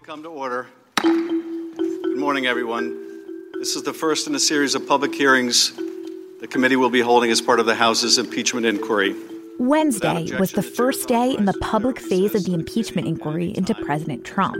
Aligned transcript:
will 0.00 0.06
come 0.06 0.22
to 0.22 0.28
order. 0.28 0.66
Good 1.02 2.16
morning, 2.16 2.46
everyone. 2.46 3.52
This 3.58 3.76
is 3.76 3.82
the 3.82 3.92
first 3.92 4.26
in 4.26 4.34
a 4.34 4.40
series 4.40 4.74
of 4.74 4.86
public 4.86 5.14
hearings 5.14 5.72
the 6.40 6.46
committee 6.46 6.76
will 6.76 6.90
be 6.90 7.00
holding 7.00 7.30
as 7.30 7.42
part 7.42 7.60
of 7.60 7.66
the 7.66 7.74
House's 7.74 8.16
impeachment 8.16 8.64
inquiry. 8.64 9.14
Wednesday 9.58 10.34
was 10.38 10.52
the 10.52 10.62
first 10.62 11.06
day 11.06 11.36
in 11.36 11.44
the 11.44 11.52
public 11.60 12.00
phase 12.00 12.34
of 12.34 12.44
the 12.44 12.54
impeachment 12.54 13.06
inquiry 13.06 13.52
into 13.54 13.74
President 13.74 14.24
Trump. 14.24 14.56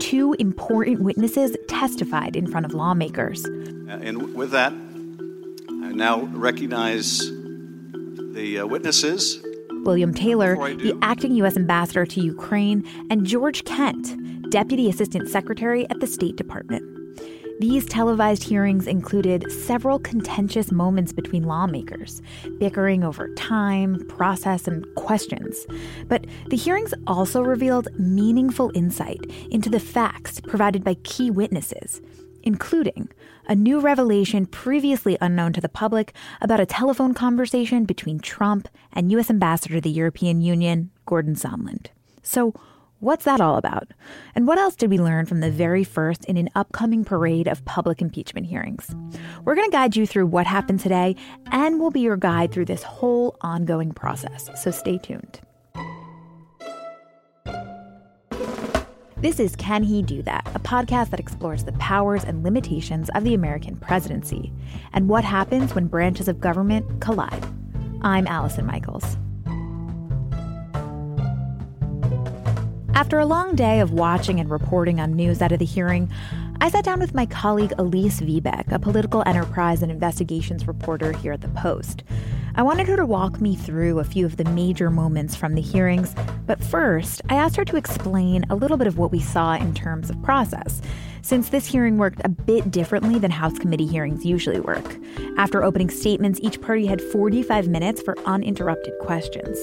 Two 0.00 0.32
important 0.40 1.00
witnesses 1.00 1.56
testified 1.68 2.34
in 2.34 2.50
front 2.50 2.66
of 2.66 2.74
lawmakers. 2.74 3.44
And 3.44 4.34
with 4.34 4.50
that, 4.50 4.72
I 4.72 5.92
now 5.92 6.22
recognize 6.32 7.20
the 8.32 8.58
uh, 8.60 8.66
witnesses. 8.66 9.44
William 9.84 10.12
Taylor, 10.12 10.56
the 10.56 10.98
acting 11.02 11.36
U.S. 11.36 11.56
ambassador 11.56 12.04
to 12.04 12.20
Ukraine, 12.20 12.84
and 13.08 13.24
George 13.24 13.64
Kent, 13.64 14.16
deputy 14.50 14.88
assistant 14.88 15.28
secretary 15.28 15.88
at 15.90 16.00
the 16.00 16.06
State 16.06 16.36
Department. 16.36 16.84
These 17.58 17.86
televised 17.86 18.42
hearings 18.42 18.86
included 18.86 19.50
several 19.50 19.98
contentious 19.98 20.70
moments 20.70 21.12
between 21.14 21.44
lawmakers, 21.44 22.20
bickering 22.58 23.02
over 23.02 23.32
time, 23.34 24.06
process, 24.08 24.68
and 24.68 24.84
questions. 24.94 25.66
But 26.06 26.26
the 26.48 26.56
hearings 26.56 26.92
also 27.06 27.40
revealed 27.40 27.88
meaningful 27.98 28.72
insight 28.74 29.20
into 29.50 29.70
the 29.70 29.80
facts 29.80 30.38
provided 30.38 30.84
by 30.84 30.94
key 31.02 31.30
witnesses, 31.30 32.02
including 32.42 33.08
a 33.48 33.54
new 33.54 33.80
revelation 33.80 34.44
previously 34.44 35.16
unknown 35.22 35.54
to 35.54 35.60
the 35.62 35.68
public 35.70 36.12
about 36.42 36.60
a 36.60 36.66
telephone 36.66 37.14
conversation 37.14 37.84
between 37.84 38.20
Trump 38.20 38.68
and 38.92 39.10
U.S. 39.12 39.30
Ambassador 39.30 39.76
to 39.76 39.80
the 39.80 39.88
European 39.88 40.42
Union, 40.42 40.90
Gordon 41.06 41.36
Sondland. 41.36 41.86
So, 42.22 42.52
What's 43.06 43.24
that 43.24 43.40
all 43.40 43.56
about? 43.56 43.92
And 44.34 44.48
what 44.48 44.58
else 44.58 44.74
did 44.74 44.90
we 44.90 44.98
learn 44.98 45.26
from 45.26 45.38
the 45.38 45.48
very 45.48 45.84
first 45.84 46.24
in 46.24 46.36
an 46.36 46.50
upcoming 46.56 47.04
parade 47.04 47.46
of 47.46 47.64
public 47.64 48.02
impeachment 48.02 48.48
hearings? 48.48 48.92
We're 49.44 49.54
going 49.54 49.70
to 49.70 49.76
guide 49.76 49.94
you 49.94 50.08
through 50.08 50.26
what 50.26 50.44
happened 50.44 50.80
today, 50.80 51.14
and 51.52 51.78
we'll 51.78 51.92
be 51.92 52.00
your 52.00 52.16
guide 52.16 52.50
through 52.50 52.64
this 52.64 52.82
whole 52.82 53.36
ongoing 53.42 53.92
process. 53.92 54.50
So 54.60 54.72
stay 54.72 54.98
tuned. 54.98 55.40
This 59.18 59.38
is 59.38 59.54
Can 59.54 59.84
He 59.84 60.02
Do 60.02 60.22
That, 60.22 60.44
a 60.56 60.58
podcast 60.58 61.10
that 61.10 61.20
explores 61.20 61.62
the 61.62 61.74
powers 61.74 62.24
and 62.24 62.42
limitations 62.42 63.08
of 63.10 63.22
the 63.22 63.34
American 63.34 63.76
presidency 63.76 64.52
and 64.92 65.08
what 65.08 65.22
happens 65.22 65.76
when 65.76 65.86
branches 65.86 66.26
of 66.26 66.40
government 66.40 67.00
collide. 67.00 67.46
I'm 68.02 68.26
Allison 68.26 68.66
Michaels. 68.66 69.16
After 72.96 73.18
a 73.18 73.26
long 73.26 73.54
day 73.54 73.80
of 73.80 73.92
watching 73.92 74.40
and 74.40 74.48
reporting 74.48 75.00
on 75.00 75.12
news 75.12 75.42
out 75.42 75.52
of 75.52 75.58
the 75.58 75.66
hearing, 75.66 76.10
I 76.62 76.70
sat 76.70 76.82
down 76.82 76.98
with 76.98 77.12
my 77.12 77.26
colleague 77.26 77.74
Elise 77.76 78.22
Viebeck, 78.22 78.72
a 78.72 78.78
political 78.78 79.22
enterprise 79.26 79.82
and 79.82 79.92
investigations 79.92 80.66
reporter 80.66 81.12
here 81.12 81.32
at 81.32 81.42
The 81.42 81.48
Post. 81.48 82.04
I 82.54 82.62
wanted 82.62 82.86
her 82.86 82.96
to 82.96 83.04
walk 83.04 83.38
me 83.38 83.54
through 83.54 83.98
a 83.98 84.04
few 84.04 84.24
of 84.24 84.38
the 84.38 84.46
major 84.46 84.88
moments 84.88 85.36
from 85.36 85.56
the 85.56 85.60
hearings, 85.60 86.14
but 86.46 86.64
first, 86.64 87.20
I 87.28 87.34
asked 87.34 87.56
her 87.56 87.66
to 87.66 87.76
explain 87.76 88.46
a 88.48 88.54
little 88.54 88.78
bit 88.78 88.86
of 88.86 88.96
what 88.96 89.12
we 89.12 89.20
saw 89.20 89.56
in 89.56 89.74
terms 89.74 90.08
of 90.08 90.22
process, 90.22 90.80
since 91.20 91.50
this 91.50 91.66
hearing 91.66 91.98
worked 91.98 92.22
a 92.24 92.30
bit 92.30 92.70
differently 92.70 93.18
than 93.18 93.30
House 93.30 93.58
committee 93.58 93.86
hearings 93.86 94.24
usually 94.24 94.60
work. 94.60 94.96
After 95.36 95.62
opening 95.62 95.90
statements, 95.90 96.40
each 96.42 96.62
party 96.62 96.86
had 96.86 97.02
45 97.02 97.68
minutes 97.68 98.00
for 98.00 98.18
uninterrupted 98.20 98.94
questions. 99.02 99.58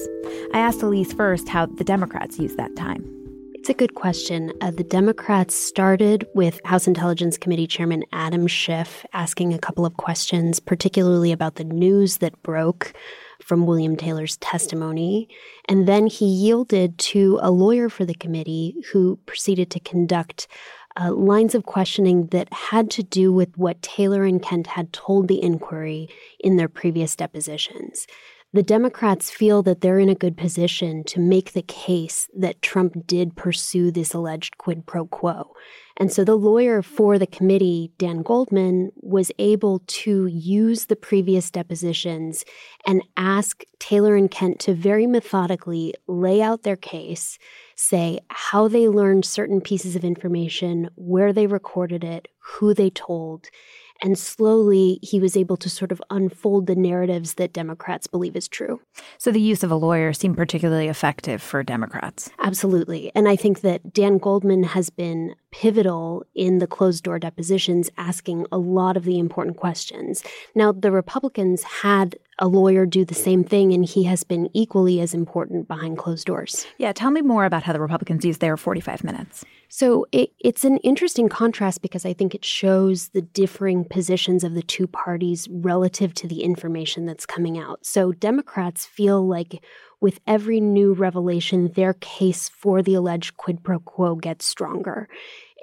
I 0.54 0.60
asked 0.60 0.84
Elise 0.84 1.14
first 1.14 1.50
how 1.50 1.66
the 1.66 1.84
Democrats 1.84 2.38
used 2.38 2.58
that 2.58 2.76
time. 2.76 3.23
It's 3.64 3.70
a 3.70 3.74
good 3.74 3.96
question. 3.96 4.52
Uh, 4.60 4.72
the 4.72 4.84
Democrats 4.84 5.56
started 5.56 6.28
with 6.36 6.60
House 6.66 6.86
Intelligence 6.86 7.38
Committee 7.38 7.66
Chairman 7.66 8.04
Adam 8.12 8.46
Schiff 8.46 9.06
asking 9.14 9.54
a 9.54 9.58
couple 9.58 9.86
of 9.86 9.96
questions, 9.96 10.60
particularly 10.60 11.32
about 11.32 11.56
the 11.56 11.64
news 11.64 12.18
that 12.18 12.44
broke 12.44 12.92
from 13.42 13.66
William 13.66 13.96
Taylor's 13.96 14.36
testimony. 14.36 15.30
And 15.70 15.88
then 15.88 16.08
he 16.08 16.26
yielded 16.26 16.98
to 16.98 17.40
a 17.42 17.52
lawyer 17.52 17.88
for 17.88 18.04
the 18.04 18.14
committee 18.14 18.76
who 18.92 19.18
proceeded 19.28 19.72
to 19.72 19.80
conduct 19.80 20.50
uh, 21.00 21.14
lines 21.14 21.56
of 21.56 21.64
questioning 21.64 22.28
that 22.28 22.52
had 22.52 22.92
to 22.92 23.02
do 23.02 23.32
with 23.32 23.58
what 23.58 23.82
Taylor 23.82 24.26
and 24.26 24.44
Kent 24.44 24.68
had 24.68 24.92
told 24.92 25.30
the 25.30 25.42
inquiry 25.42 26.10
in 26.38 26.58
their 26.58 26.68
previous 26.68 27.16
depositions 27.16 28.08
the 28.54 28.64
Democrats 28.64 29.32
feel 29.32 29.64
that 29.64 29.82
they're 29.82 29.98
in 29.98 30.10
a 30.10 30.16
good 30.16 30.38
position 30.38 31.04
to 31.06 31.20
make 31.20 31.54
the 31.54 31.64
case 31.64 32.30
that 32.38 32.62
Trump 32.62 33.08
did 33.08 33.36
pursue 33.36 33.90
this 33.90 34.14
alleged 34.14 34.60
quid 34.60 34.86
pro 34.86 35.08
quo. 35.08 35.52
And 35.98 36.12
so 36.12 36.24
the 36.24 36.36
lawyer 36.36 36.84
for 36.84 37.18
the 37.18 37.28
committee, 37.28 37.92
Dan 37.98 38.22
Goldman, 38.22 38.92
was 38.96 39.32
able 39.40 39.80
to 39.88 40.28
use 40.28 40.86
the 40.86 40.96
previous 40.96 41.50
depositions 41.50 42.46
and 42.86 43.04
ask 43.18 43.64
Taylor 43.80 44.16
and 44.16 44.30
Kent 44.30 44.60
to 44.62 44.76
very 44.76 45.08
methodically 45.08 45.96
lay 46.08 46.42
out 46.42 46.62
their 46.62 46.76
case, 46.76 47.40
say 47.76 48.20
how 48.30 48.68
they 48.68 48.88
learned 48.88 49.26
certain 49.26 49.62
pieces 49.62 49.96
of 49.96 50.06
information, 50.06 50.90
where 50.96 51.34
they 51.34 51.48
recorded 51.48 52.04
it, 52.04 52.28
who 52.38 52.74
they 52.74 52.92
told, 52.92 53.48
and 54.02 54.18
slowly 54.18 55.00
he 55.02 55.20
was 55.20 55.38
able 55.38 55.58
to 55.58 55.70
sort 55.70 55.92
of 55.92 56.02
unfold 56.10 56.68
the 56.68 56.76
narratives 56.76 57.36
that 57.36 57.54
Democrats 57.54 58.08
believe 58.08 58.36
is 58.36 58.48
true. 58.48 58.82
So 59.18 59.32
the 59.32 59.42
use 59.42 59.64
of 59.64 59.72
a 59.72 59.76
lawyer 59.76 60.14
seemed 60.14 60.38
particularly 60.38 60.88
effective 60.88 61.42
for 61.42 61.64
Democrats. 61.64 62.30
Absolutely. 62.40 63.12
And 63.16 63.28
I 63.28 63.36
think 63.36 63.62
that 63.62 63.94
Dan 63.94 64.18
Goldman 64.18 64.64
has 64.64 64.90
been 64.90 65.36
pivotal 65.52 66.26
in 66.34 66.58
the 66.58 66.68
closed 66.68 67.04
door 67.04 67.20
depositions, 67.20 67.90
asking 67.98 68.46
a 68.52 68.58
lot 68.58 68.98
of 68.98 69.04
the 69.04 69.20
important 69.20 69.58
questions. 69.58 70.24
Now, 70.56 70.72
the 70.72 70.92
Republicans 70.92 71.64
had 71.64 72.18
a 72.40 72.48
lawyer 72.48 72.86
do 72.86 73.06
the 73.06 73.14
same 73.14 73.44
thing, 73.44 73.74
and 73.74 73.86
he 73.86 74.04
has 74.04 74.24
been 74.24 74.50
equally 74.54 75.00
as 75.00 75.14
important 75.14 75.68
behind 75.68 75.98
closed 75.98 76.26
doors. 76.26 76.66
Yeah, 76.78 76.92
tell 76.92 77.12
me 77.12 77.22
more 77.22 77.46
about 77.46 77.64
how 77.64 77.74
the 77.74 77.80
Republicans 77.80 78.26
used 78.26 78.42
their 78.42 78.58
45 78.58 79.04
minutes. 79.04 79.46
So 79.70 80.06
it, 80.12 80.32
it's 80.40 80.64
an 80.64 80.78
interesting 80.78 81.30
contrast 81.30 81.82
because 81.82 82.06
I 82.06 82.14
think 82.14 82.36
it 82.36 82.46
shows 82.46 83.10
the 83.10 83.22
differing 83.22 83.86
positions 83.86 84.44
of 84.44 84.54
the 84.54 84.62
two 84.62 84.86
parties 84.86 85.48
relative 85.50 86.14
to 86.16 86.28
the 86.28 86.44
information 86.44 87.06
that's 87.06 87.26
coming 87.26 87.58
out. 87.58 87.86
So 87.86 88.12
Democrats 88.12 88.86
feel 88.86 89.28
like 89.28 89.64
with 90.00 90.20
every 90.28 90.60
new 90.60 90.94
revelation, 90.94 91.72
their 91.76 91.94
case 91.94 92.50
for 92.50 92.84
the 92.84 92.94
alleged 92.94 93.38
quid 93.38 93.64
pro 93.64 93.80
quo 93.80 94.16
gets 94.16 94.46
stronger. 94.46 95.08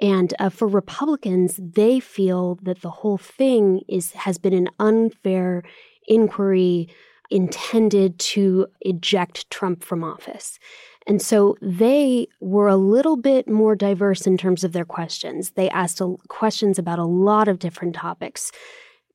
And 0.01 0.33
uh, 0.39 0.49
for 0.49 0.67
Republicans, 0.67 1.59
they 1.61 1.99
feel 1.99 2.55
that 2.63 2.81
the 2.81 2.89
whole 2.89 3.19
thing 3.19 3.81
is 3.87 4.13
has 4.13 4.39
been 4.39 4.53
an 4.53 4.69
unfair 4.79 5.63
inquiry 6.11 6.89
intended 7.31 8.19
to 8.19 8.67
eject 8.81 9.49
Trump 9.49 9.83
from 9.83 10.03
office. 10.03 10.59
And 11.07 11.21
so 11.21 11.55
they 11.61 12.27
were 12.41 12.67
a 12.67 12.75
little 12.75 13.15
bit 13.15 13.47
more 13.49 13.75
diverse 13.75 14.27
in 14.27 14.37
terms 14.37 14.63
of 14.63 14.73
their 14.73 14.85
questions. 14.85 15.51
They 15.51 15.69
asked 15.69 16.01
questions 16.27 16.77
about 16.77 16.99
a 16.99 17.05
lot 17.05 17.47
of 17.47 17.57
different 17.57 17.95
topics, 17.95 18.51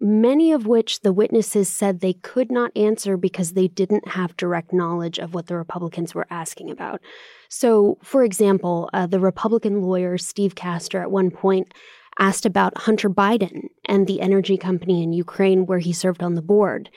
many 0.01 0.51
of 0.51 0.67
which 0.67 1.01
the 1.01 1.13
witnesses 1.13 1.69
said 1.69 2.01
they 2.01 2.15
could 2.15 2.51
not 2.51 2.77
answer 2.77 3.17
because 3.17 3.53
they 3.53 3.69
didn't 3.69 4.09
have 4.09 4.37
direct 4.37 4.73
knowledge 4.73 5.19
of 5.19 5.33
what 5.33 5.47
the 5.47 5.57
Republicans 5.57 6.15
were 6.15 6.27
asking 6.29 6.71
about. 6.71 7.01
So, 7.49 7.99
for 8.03 8.25
example, 8.25 8.91
uh, 8.93 9.07
the 9.07 9.21
Republican 9.21 9.83
lawyer 9.83 10.19
Steve 10.19 10.57
Castor 10.57 11.01
at 11.01 11.11
one 11.13 11.31
point 11.31 11.73
asked 12.19 12.47
about 12.47 12.79
Hunter 12.79 13.11
Biden 13.11 13.69
and 13.85 14.07
the 14.07 14.21
energy 14.21 14.57
company 14.57 15.03
in 15.03 15.13
Ukraine 15.13 15.67
where 15.67 15.79
he 15.79 15.93
served 15.93 16.23
on 16.23 16.35
the 16.35 16.43
board. 16.43 16.91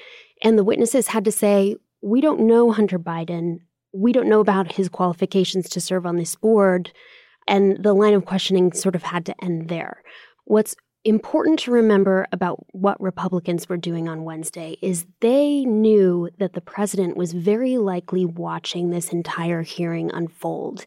And 0.44 0.58
the 0.58 0.64
witnesses 0.64 1.08
had 1.08 1.26
to 1.26 1.32
say, 1.32 1.76
We 2.02 2.22
don't 2.22 2.42
know 2.42 2.72
Hunter 2.72 3.00
Biden 3.00 3.60
we 3.94 4.12
don't 4.12 4.30
know 4.30 4.40
about 4.40 4.74
his 4.74 4.90
qualifications 4.90 5.70
to 5.70 5.82
serve 5.82 6.06
on 6.06 6.18
this 6.18 6.36
board. 6.36 6.92
And 7.48 7.84
the 7.84 7.94
line 7.94 8.14
of 8.14 8.26
questioning 8.26 8.72
sort 8.74 8.96
of 8.96 9.04
had 9.04 9.26
to 9.26 9.44
end 9.44 9.70
there. 9.70 10.04
What's 10.46 10.76
important 11.06 11.60
to 11.60 11.72
remember 11.72 12.28
about 12.32 12.66
what 12.72 13.00
Republicans 13.02 13.70
were 13.70 13.78
doing 13.78 14.10
on 14.10 14.26
Wednesday 14.26 14.78
is 14.82 15.06
they 15.22 15.64
knew 15.64 16.30
that 16.40 16.54
the 16.54 16.62
president 16.62 17.16
was 17.16 17.34
very 17.34 17.78
likely 17.78 18.26
watching 18.26 18.90
this 18.90 19.10
entire 19.10 19.62
hearing 19.62 20.12
unfold. 20.12 20.86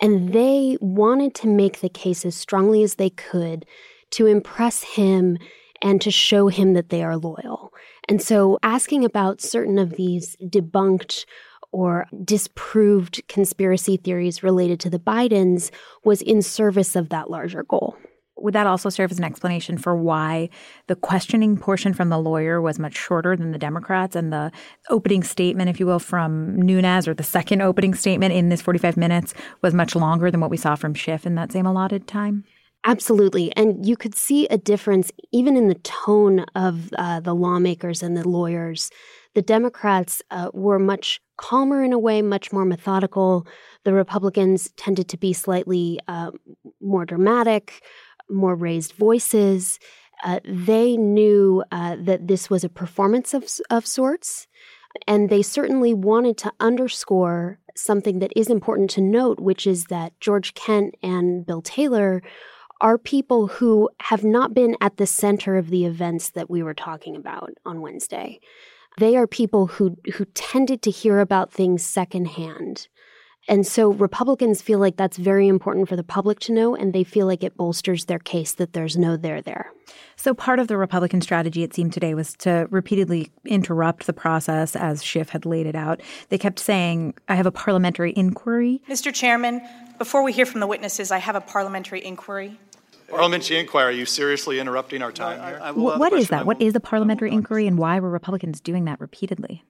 And 0.00 0.32
they 0.32 0.78
wanted 0.80 1.34
to 1.36 1.48
make 1.48 1.80
the 1.80 1.88
case 1.88 2.24
as 2.24 2.36
strongly 2.36 2.82
as 2.82 2.94
they 2.94 3.10
could 3.10 3.66
to 4.10 4.26
impress 4.26 4.82
him 4.82 5.38
and 5.82 6.00
to 6.02 6.10
show 6.10 6.48
him 6.48 6.74
that 6.74 6.88
they 6.90 7.02
are 7.02 7.16
loyal. 7.16 7.72
And 8.08 8.22
so 8.22 8.58
asking 8.62 9.04
about 9.04 9.40
certain 9.40 9.78
of 9.78 9.96
these 9.96 10.36
debunked 10.42 11.24
or 11.72 12.06
disproved 12.24 13.22
conspiracy 13.28 13.96
theories 13.96 14.42
related 14.42 14.80
to 14.80 14.90
the 14.90 14.98
Bidens 14.98 15.70
was 16.04 16.22
in 16.22 16.42
service 16.42 16.96
of 16.96 17.10
that 17.10 17.30
larger 17.30 17.62
goal. 17.62 17.96
Would 18.42 18.54
that 18.54 18.66
also 18.66 18.88
serve 18.88 19.10
as 19.10 19.18
an 19.18 19.24
explanation 19.24 19.78
for 19.78 19.96
why 19.96 20.48
the 20.86 20.96
questioning 20.96 21.56
portion 21.56 21.94
from 21.94 22.08
the 22.08 22.18
lawyer 22.18 22.60
was 22.60 22.78
much 22.78 22.96
shorter 22.96 23.36
than 23.36 23.52
the 23.52 23.58
Democrats 23.58 24.16
and 24.16 24.32
the 24.32 24.50
opening 24.90 25.22
statement, 25.22 25.70
if 25.70 25.80
you 25.80 25.86
will, 25.86 25.98
from 25.98 26.60
Nunes 26.60 27.08
or 27.08 27.14
the 27.14 27.22
second 27.22 27.62
opening 27.62 27.94
statement 27.94 28.32
in 28.34 28.48
this 28.48 28.62
45 28.62 28.96
minutes 28.96 29.34
was 29.62 29.74
much 29.74 29.94
longer 29.94 30.30
than 30.30 30.40
what 30.40 30.50
we 30.50 30.56
saw 30.56 30.74
from 30.74 30.94
Schiff 30.94 31.26
in 31.26 31.34
that 31.34 31.52
same 31.52 31.66
allotted 31.66 32.06
time? 32.06 32.44
Absolutely. 32.84 33.54
And 33.56 33.84
you 33.84 33.96
could 33.96 34.14
see 34.14 34.46
a 34.46 34.56
difference 34.56 35.10
even 35.32 35.56
in 35.56 35.68
the 35.68 35.74
tone 35.74 36.44
of 36.54 36.92
uh, 36.96 37.20
the 37.20 37.34
lawmakers 37.34 38.02
and 38.02 38.16
the 38.16 38.26
lawyers. 38.26 38.90
The 39.34 39.42
Democrats 39.42 40.22
uh, 40.30 40.50
were 40.52 40.78
much 40.78 41.20
calmer 41.36 41.82
in 41.82 41.92
a 41.92 41.98
way, 41.98 42.22
much 42.22 42.52
more 42.52 42.64
methodical. 42.64 43.46
The 43.84 43.92
Republicans 43.92 44.70
tended 44.76 45.08
to 45.10 45.16
be 45.16 45.32
slightly 45.32 46.00
uh, 46.08 46.30
more 46.80 47.04
dramatic, 47.04 47.82
more 48.30 48.54
raised 48.54 48.92
voices. 48.92 49.78
Uh, 50.24 50.40
they 50.44 50.96
knew 50.96 51.62
uh, 51.70 51.96
that 52.00 52.26
this 52.26 52.50
was 52.50 52.64
a 52.64 52.68
performance 52.68 53.34
of, 53.34 53.48
of 53.70 53.86
sorts, 53.86 54.46
and 55.06 55.28
they 55.28 55.42
certainly 55.42 55.94
wanted 55.94 56.36
to 56.38 56.52
underscore 56.58 57.58
something 57.76 58.18
that 58.18 58.32
is 58.34 58.48
important 58.48 58.90
to 58.90 59.00
note, 59.00 59.38
which 59.38 59.66
is 59.66 59.84
that 59.84 60.18
George 60.20 60.54
Kent 60.54 60.96
and 61.02 61.46
Bill 61.46 61.62
Taylor 61.62 62.22
are 62.80 62.98
people 62.98 63.48
who 63.48 63.88
have 64.00 64.24
not 64.24 64.54
been 64.54 64.76
at 64.80 64.96
the 64.96 65.06
center 65.06 65.56
of 65.56 65.70
the 65.70 65.84
events 65.84 66.30
that 66.30 66.50
we 66.50 66.62
were 66.62 66.74
talking 66.74 67.16
about 67.16 67.52
on 67.64 67.80
Wednesday. 67.80 68.40
They 68.98 69.16
are 69.16 69.26
people 69.26 69.66
who 69.66 69.96
who 70.14 70.24
tended 70.26 70.82
to 70.82 70.90
hear 70.90 71.20
about 71.20 71.52
things 71.52 71.84
secondhand. 71.84 72.88
And 73.48 73.66
so 73.66 73.92
Republicans 73.94 74.60
feel 74.60 74.78
like 74.78 74.96
that's 74.96 75.16
very 75.16 75.48
important 75.48 75.88
for 75.88 75.96
the 75.96 76.04
public 76.04 76.38
to 76.40 76.52
know, 76.52 76.76
and 76.76 76.92
they 76.92 77.02
feel 77.02 77.26
like 77.26 77.42
it 77.42 77.56
bolsters 77.56 78.04
their 78.04 78.18
case 78.18 78.52
that 78.52 78.74
there's 78.74 78.98
no 78.98 79.16
there 79.16 79.40
there. 79.40 79.72
So 80.16 80.34
part 80.34 80.58
of 80.58 80.68
the 80.68 80.76
Republican 80.76 81.22
strategy, 81.22 81.62
it 81.62 81.72
seemed 81.72 81.94
today, 81.94 82.12
was 82.12 82.34
to 82.40 82.68
repeatedly 82.70 83.32
interrupt 83.46 84.06
the 84.06 84.12
process 84.12 84.76
as 84.76 85.02
Schiff 85.02 85.30
had 85.30 85.46
laid 85.46 85.66
it 85.66 85.74
out. 85.74 86.02
They 86.28 86.36
kept 86.36 86.58
saying, 86.58 87.14
I 87.28 87.36
have 87.36 87.46
a 87.46 87.50
parliamentary 87.50 88.12
inquiry. 88.14 88.82
Mr. 88.86 89.14
Chairman, 89.14 89.62
before 89.96 90.22
we 90.22 90.32
hear 90.32 90.44
from 90.44 90.60
the 90.60 90.66
witnesses, 90.66 91.10
I 91.10 91.18
have 91.18 91.34
a 91.34 91.40
parliamentary 91.40 92.04
inquiry. 92.04 92.58
Parliamentary 93.08 93.58
inquiry. 93.58 93.84
Are 93.84 93.96
you 93.96 94.04
seriously 94.04 94.60
interrupting 94.60 95.00
our 95.00 95.10
time 95.10 95.40
here? 95.40 95.58
I, 95.62 95.68
I 95.68 95.70
what 95.70 96.12
is 96.12 96.28
that? 96.28 96.44
What 96.44 96.60
is 96.60 96.74
a 96.74 96.80
parliamentary 96.80 97.32
inquiry, 97.32 97.66
and 97.66 97.78
why 97.78 97.98
were 97.98 98.10
Republicans 98.10 98.60
doing 98.60 98.84
that 98.84 99.00
repeatedly? 99.00 99.64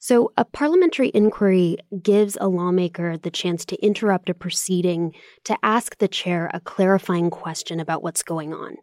So, 0.00 0.30
a 0.36 0.44
parliamentary 0.44 1.10
inquiry 1.12 1.78
gives 2.00 2.38
a 2.40 2.46
lawmaker 2.46 3.16
the 3.16 3.32
chance 3.32 3.64
to 3.64 3.84
interrupt 3.84 4.30
a 4.30 4.34
proceeding 4.34 5.12
to 5.42 5.58
ask 5.64 5.98
the 5.98 6.06
chair 6.06 6.48
a 6.54 6.60
clarifying 6.60 7.30
question 7.30 7.80
about 7.80 8.04
what's 8.04 8.22
going 8.22 8.54
on. 8.54 8.76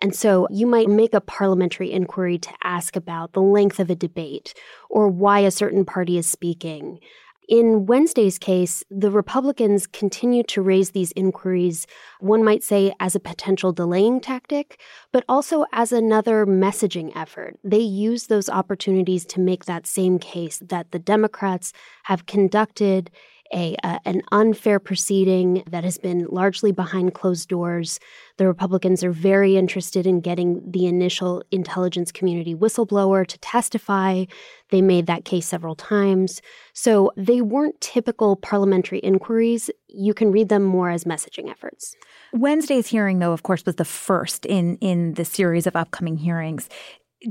And 0.00 0.14
so, 0.14 0.46
you 0.50 0.66
might 0.66 0.88
make 0.88 1.12
a 1.12 1.20
parliamentary 1.20 1.92
inquiry 1.92 2.38
to 2.38 2.54
ask 2.62 2.96
about 2.96 3.34
the 3.34 3.42
length 3.42 3.80
of 3.80 3.90
a 3.90 3.94
debate 3.94 4.54
or 4.88 5.08
why 5.08 5.40
a 5.40 5.50
certain 5.50 5.84
party 5.84 6.16
is 6.16 6.26
speaking, 6.26 7.00
in 7.48 7.86
Wednesday's 7.86 8.38
case, 8.38 8.84
the 8.90 9.10
Republicans 9.10 9.86
continue 9.86 10.42
to 10.44 10.62
raise 10.62 10.92
these 10.92 11.12
inquiries, 11.12 11.86
one 12.20 12.44
might 12.44 12.62
say, 12.62 12.92
as 13.00 13.14
a 13.14 13.20
potential 13.20 13.72
delaying 13.72 14.20
tactic, 14.20 14.80
but 15.12 15.24
also 15.28 15.64
as 15.72 15.92
another 15.92 16.46
messaging 16.46 17.10
effort. 17.16 17.58
They 17.64 17.80
use 17.80 18.26
those 18.26 18.48
opportunities 18.48 19.26
to 19.26 19.40
make 19.40 19.64
that 19.64 19.86
same 19.86 20.18
case 20.18 20.62
that 20.68 20.92
the 20.92 20.98
Democrats 20.98 21.72
have 22.04 22.26
conducted 22.26 23.10
a, 23.52 23.76
uh, 23.82 23.98
an 24.04 24.22
unfair 24.32 24.78
proceeding 24.78 25.62
that 25.70 25.84
has 25.84 25.98
been 25.98 26.26
largely 26.30 26.72
behind 26.72 27.14
closed 27.14 27.48
doors. 27.48 28.00
The 28.38 28.46
Republicans 28.46 29.04
are 29.04 29.12
very 29.12 29.56
interested 29.56 30.06
in 30.06 30.20
getting 30.20 30.62
the 30.70 30.86
initial 30.86 31.42
intelligence 31.50 32.10
community 32.10 32.54
whistleblower 32.54 33.26
to 33.26 33.38
testify. 33.38 34.24
They 34.70 34.82
made 34.82 35.06
that 35.06 35.24
case 35.24 35.46
several 35.46 35.74
times. 35.74 36.40
So 36.72 37.12
they 37.16 37.40
weren't 37.42 37.80
typical 37.80 38.36
parliamentary 38.36 39.00
inquiries. 39.00 39.70
You 39.88 40.14
can 40.14 40.32
read 40.32 40.48
them 40.48 40.62
more 40.62 40.90
as 40.90 41.04
messaging 41.04 41.50
efforts. 41.50 41.94
Wednesday's 42.32 42.86
hearing, 42.86 43.18
though, 43.18 43.32
of 43.32 43.42
course, 43.42 43.66
was 43.66 43.76
the 43.76 43.84
first 43.84 44.46
in, 44.46 44.78
in 44.78 45.14
the 45.14 45.24
series 45.24 45.66
of 45.66 45.76
upcoming 45.76 46.16
hearings 46.16 46.68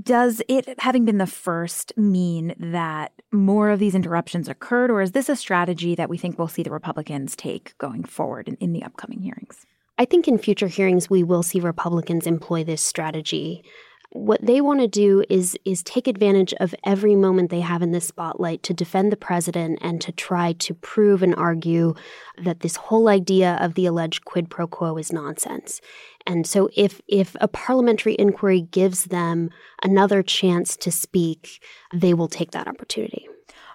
does 0.02 0.42
it 0.48 0.80
having 0.80 1.06
been 1.06 1.18
the 1.18 1.28
first 1.28 1.92
mean 1.98 2.54
that 2.60 3.12
more 3.32 3.70
of 3.70 3.80
these 3.80 3.96
interruptions 3.96 4.48
occurred 4.48 4.92
or 4.92 5.02
is 5.02 5.12
this 5.12 5.30
a 5.30 5.36
strategy 5.36 5.96
that 5.96 6.10
we 6.10 6.18
think 6.18 6.38
we'll 6.38 6.48
see 6.48 6.64
the 6.64 6.72
republicans 6.72 7.36
take 7.36 7.78
going 7.78 8.04
forward 8.04 8.48
in, 8.48 8.56
in 8.58 8.74
the 8.74 8.84
upcoming 8.84 9.22
hearings? 9.22 9.66
I 9.98 10.06
think 10.06 10.28
in 10.28 10.38
future 10.38 10.68
hearings 10.68 11.10
we 11.10 11.24
will 11.24 11.44
see 11.44 11.60
republicans 11.60 12.28
employ 12.28 12.64
this 12.64 12.82
strategy 12.82 13.64
what 14.14 14.46
they 14.46 14.60
want 14.60 14.82
to 14.82 14.88
do 14.88 15.24
is 15.30 15.58
is 15.64 15.82
take 15.84 16.08
advantage 16.08 16.54
of 16.60 16.76
every 16.84 17.16
moment 17.16 17.50
they 17.50 17.62
have 17.62 17.82
in 17.82 17.92
the 17.92 18.02
spotlight 18.02 18.62
to 18.64 18.74
defend 18.74 19.10
the 19.12 19.18
president 19.18 19.80
and 19.82 20.02
to 20.02 20.12
try 20.12 20.52
to 20.54 20.74
prove 20.74 21.24
and 21.24 21.34
argue 21.36 21.94
that 22.38 22.60
this 22.60 22.76
whole 22.76 23.08
idea 23.08 23.58
of 23.62 23.74
the 23.76 23.86
alleged 23.86 24.26
quid 24.26 24.50
pro 24.50 24.68
quo 24.68 24.98
is 24.98 25.14
nonsense. 25.14 25.80
And 26.28 26.46
so 26.46 26.70
if 26.76 27.02
if 27.08 27.38
a 27.40 27.48
parliamentary 27.48 28.18
inquiry 28.20 28.62
gives 28.62 29.06
them 29.06 29.50
another 29.82 30.22
chance 30.22 30.76
to 30.78 30.92
speak, 30.92 31.64
they 31.94 32.14
will 32.14 32.28
take 32.28 32.52
that 32.52 32.68
opportunity. 32.68 33.28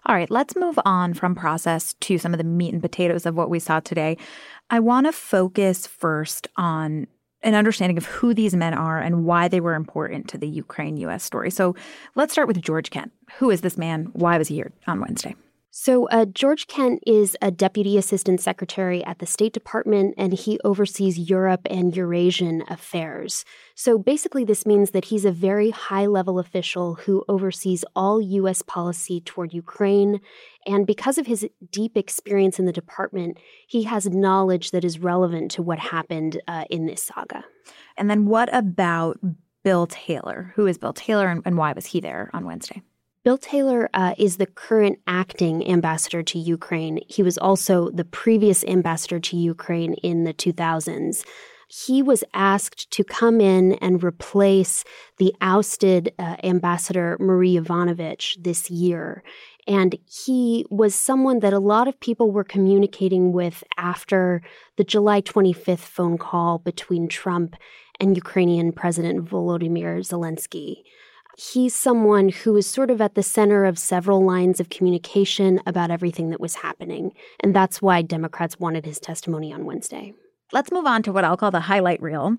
All 0.05 0.15
right, 0.15 0.31
let's 0.31 0.55
move 0.55 0.79
on 0.85 1.15
from 1.15 1.35
process 1.35 1.95
to 1.95 2.19
some 2.19 2.33
of 2.33 2.39
the 2.39 2.45
meat 2.45 2.73
and 2.73 2.83
potatoes 2.83 3.27
of 3.27 3.35
what 3.35 3.51
we 3.51 3.59
saw 3.59 3.81
today. 3.81 4.19
I 4.71 4.81
want 4.81 5.07
to 5.07 5.13
focus 5.13 5.87
first 5.87 6.47
on 6.57 7.07
an 7.47 7.55
understanding 7.55 7.97
of 7.97 8.07
who 8.07 8.35
these 8.35 8.57
men 8.57 8.75
are 8.75 8.99
and 8.99 9.25
why 9.25 9.47
they 9.47 9.61
were 9.61 9.75
important 9.75 10.29
to 10.29 10.37
the 10.37 10.49
Ukraine 10.49 10.97
US 10.99 11.23
story. 11.23 11.51
So 11.51 11.77
let's 12.17 12.33
start 12.33 12.49
with 12.49 12.61
George 12.61 12.91
Kent. 12.91 13.13
Who 13.39 13.51
is 13.51 13.61
this 13.61 13.79
man? 13.79 14.07
Why 14.13 14.37
was 14.37 14.49
he 14.49 14.57
here 14.57 14.73
on 14.89 15.01
Wednesday? 15.01 15.37
So, 15.79 16.09
uh, 16.09 16.25
George 16.25 16.69
Kent 16.69 17.03
is 17.07 17.37
a 17.43 17.51
deputy 17.51 17.99
assistant 17.99 18.41
secretary 18.41 19.05
at 19.05 19.19
the 19.19 19.27
State 19.27 19.53
Department, 19.53 20.15
and 20.17 20.33
he 20.33 20.59
oversees 20.65 21.19
Europe 21.19 21.67
and 21.69 21.95
Eurasian 21.95 22.65
affairs. 22.67 23.45
So, 23.75 23.99
basically, 23.99 24.43
this 24.43 24.65
means 24.65 24.93
that 24.93 25.05
he's 25.05 25.27
a 25.27 25.31
very 25.31 25.69
high 25.69 26.07
level 26.07 26.39
official 26.39 26.95
who 26.95 27.27
oversees 27.29 27.85
all 27.95 28.23
U.S. 28.23 28.63
policy 28.63 29.21
toward 29.21 29.53
Ukraine. 29.53 30.23
And 30.67 30.87
because 30.87 31.19
of 31.19 31.27
his 31.27 31.47
deep 31.71 31.95
experience 31.95 32.59
in 32.59 32.65
the 32.65 32.73
department, 32.73 33.37
he 33.69 33.83
has 33.83 34.09
knowledge 34.09 34.71
that 34.71 34.83
is 34.83 34.99
relevant 34.99 35.51
to 35.53 35.63
what 35.63 35.79
happened 35.79 36.41
uh, 36.49 36.65
in 36.71 36.87
this 36.87 37.03
saga. 37.03 37.45
And 37.99 38.09
then, 38.09 38.25
what 38.25 38.49
about 38.51 39.19
Bill 39.63 39.87
Taylor? 39.89 40.55
Who 40.57 40.67
is 40.67 40.79
Bill 40.79 40.95
Taylor, 40.95 41.29
and, 41.29 41.43
and 41.45 41.59
why 41.59 41.75
was 41.75 41.85
he 41.85 42.01
there 42.01 42.31
on 42.33 42.47
Wednesday? 42.47 42.81
Bill 43.27 43.39
Taylor 43.39 43.91
uh, 43.93 44.15
is 44.17 44.37
the 44.37 44.47
current 44.47 45.01
acting 45.09 45.69
ambassador 45.69 46.23
to 46.23 46.39
Ukraine. 46.39 47.01
He 47.09 47.25
was 47.25 47.37
also 47.37 47.91
the 47.91 48.05
previous 48.05 48.63
ambassador 48.63 49.19
to 49.19 49.37
Ukraine 49.37 49.95
in 49.95 50.23
the 50.23 50.33
2000s. 50.33 51.25
He 51.67 52.03
was 52.05 52.23
asked 52.35 52.89
to 52.93 53.03
come 53.03 53.41
in 53.41 53.73
and 53.83 54.05
replace 54.05 54.85
the 55.19 55.35
ousted 55.41 56.13
uh, 56.21 56.37
ambassador 56.45 57.17
Marie 57.19 57.57
Yovanovitch 57.57 58.41
this 58.45 58.71
year. 58.71 59.25
And 59.67 59.99
he 60.09 60.65
was 60.71 60.95
someone 60.95 61.41
that 61.41 61.53
a 61.53 61.59
lot 61.59 61.89
of 61.89 61.99
people 61.99 62.31
were 62.31 62.45
communicating 62.45 63.33
with 63.33 63.65
after 63.77 64.41
the 64.77 64.85
July 64.85 65.21
25th 65.21 65.81
phone 65.81 66.17
call 66.17 66.59
between 66.61 67.09
Trump 67.09 67.57
and 67.99 68.17
Ukrainian 68.17 68.71
President 68.71 69.25
Volodymyr 69.29 69.99
Zelensky 69.99 70.85
he's 71.37 71.75
someone 71.75 72.31
who 72.31 72.55
was 72.55 72.67
sort 72.67 72.91
of 72.91 73.01
at 73.01 73.15
the 73.15 73.23
center 73.23 73.65
of 73.65 73.79
several 73.79 74.25
lines 74.25 74.59
of 74.59 74.71
communication 74.71 75.61
about 75.67 75.91
everything 75.91 76.31
that 76.31 76.41
was 76.41 76.57
happening. 76.57 77.13
And 77.41 77.55
that's 77.55 77.83
why 77.83 78.03
Democrats 78.03 78.59
wanted 78.59 78.87
his 78.87 78.99
testimony 78.99 79.53
on 79.53 79.67
Wednesday. 79.67 80.15
Let's 80.53 80.73
move 80.73 80.87
on 80.87 81.03
to 81.03 81.13
what 81.13 81.25
I'll 81.25 81.37
call 81.37 81.51
the 81.51 81.61
highlight 81.61 82.01
reel. 82.01 82.37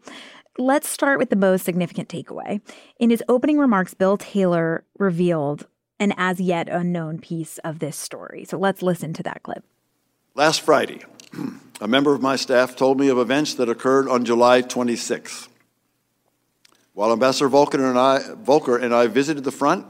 Let's 0.58 0.90
start 0.90 1.20
with 1.20 1.30
the 1.30 1.36
most 1.36 1.64
significant 1.64 2.10
takeaway. 2.10 2.62
In 3.00 3.12
his 3.12 3.24
opening 3.30 3.60
remarks, 3.60 3.94
Bill 3.94 4.18
Taylor 4.18 4.84
revealed 4.98 5.68
an 6.00 6.14
as 6.18 6.40
yet 6.40 6.68
unknown 6.68 7.20
piece 7.20 7.60
of 7.60 7.80
this 7.80 7.96
story. 7.96 8.46
So 8.46 8.58
let's 8.58 8.82
listen 8.82 9.14
to 9.14 9.24
that 9.24 9.44
clip. 9.44 9.64
Last 10.34 10.62
Friday, 10.62 11.02
a 11.82 11.88
member 11.88 12.16
of 12.16 12.22
my 12.22 12.36
staff 12.36 12.76
told 12.76 13.00
me 13.00 13.10
of 13.10 13.20
events 13.20 13.54
that 13.56 13.70
occurred 13.70 14.08
on 14.08 14.26
July 14.26 14.64
26th. 14.64 15.50
While 16.98 17.12
Ambassador 17.12 17.48
Volker 17.48 17.88
and 17.88 17.96
I, 17.96 18.22
Volker 18.42 18.76
and 18.76 18.92
I 18.92 19.06
visited 19.06 19.44
the 19.44 19.52
front, 19.52 19.86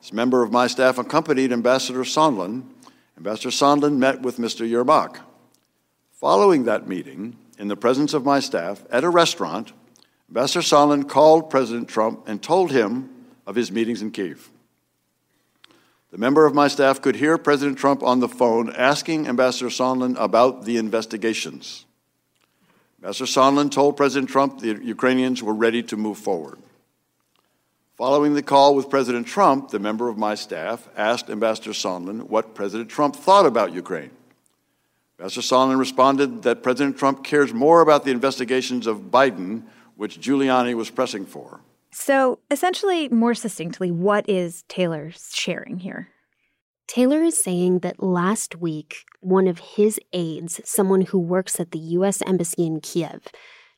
this 0.00 0.12
member 0.12 0.42
of 0.42 0.50
my 0.50 0.66
staff 0.66 0.98
accompanied 0.98 1.52
Ambassador 1.52 2.00
Sondland. 2.00 2.64
Ambassador 3.16 3.50
Sondland 3.50 3.98
met 3.98 4.22
with 4.22 4.38
Mr. 4.38 4.68
Yermak. 4.68 5.20
Following 6.10 6.64
that 6.64 6.88
meeting, 6.88 7.36
in 7.56 7.68
the 7.68 7.76
presence 7.76 8.14
of 8.14 8.24
my 8.24 8.40
staff, 8.40 8.84
at 8.90 9.04
a 9.04 9.08
restaurant, 9.08 9.72
Ambassador 10.28 10.62
Sondland 10.62 11.08
called 11.08 11.50
President 11.50 11.86
Trump 11.86 12.26
and 12.26 12.42
told 12.42 12.72
him 12.72 13.10
of 13.46 13.54
his 13.54 13.70
meetings 13.70 14.02
in 14.02 14.10
Kiev. 14.10 14.50
The 16.10 16.18
member 16.18 16.46
of 16.46 16.52
my 16.52 16.66
staff 16.66 17.00
could 17.00 17.14
hear 17.14 17.38
President 17.38 17.78
Trump 17.78 18.02
on 18.02 18.18
the 18.18 18.28
phone 18.28 18.74
asking 18.74 19.28
Ambassador 19.28 19.70
Sondland 19.70 20.16
about 20.18 20.64
the 20.64 20.78
investigations. 20.78 21.84
Ambassador 23.02 23.24
Sondland 23.24 23.70
told 23.70 23.96
President 23.96 24.28
Trump 24.28 24.60
the 24.60 24.78
Ukrainians 24.84 25.42
were 25.42 25.54
ready 25.54 25.82
to 25.84 25.96
move 25.96 26.18
forward. 26.18 26.58
Following 27.96 28.34
the 28.34 28.42
call 28.42 28.74
with 28.74 28.90
President 28.90 29.26
Trump, 29.26 29.70
the 29.70 29.78
member 29.78 30.10
of 30.10 30.18
my 30.18 30.34
staff 30.34 30.86
asked 30.96 31.30
Ambassador 31.30 31.70
Sondland 31.70 32.24
what 32.24 32.54
President 32.54 32.90
Trump 32.90 33.16
thought 33.16 33.46
about 33.46 33.72
Ukraine. 33.72 34.10
Ambassador 35.18 35.40
Sondland 35.40 35.78
responded 35.78 36.42
that 36.42 36.62
President 36.62 36.98
Trump 36.98 37.24
cares 37.24 37.54
more 37.54 37.80
about 37.80 38.04
the 38.04 38.10
investigations 38.10 38.86
of 38.86 39.10
Biden, 39.10 39.62
which 39.96 40.20
Giuliani 40.20 40.74
was 40.74 40.90
pressing 40.90 41.24
for. 41.24 41.60
So, 41.90 42.38
essentially, 42.50 43.08
more 43.08 43.34
succinctly, 43.34 43.90
what 43.90 44.28
is 44.28 44.62
Taylor 44.68 45.10
sharing 45.32 45.78
here? 45.78 46.08
Taylor 46.90 47.22
is 47.22 47.40
saying 47.40 47.78
that 47.80 48.02
last 48.02 48.56
week, 48.56 49.04
one 49.20 49.46
of 49.46 49.60
his 49.60 50.00
aides, 50.12 50.60
someone 50.64 51.02
who 51.02 51.20
works 51.20 51.60
at 51.60 51.70
the 51.70 51.78
U.S. 51.78 52.20
Embassy 52.26 52.66
in 52.66 52.80
Kiev, 52.80 53.28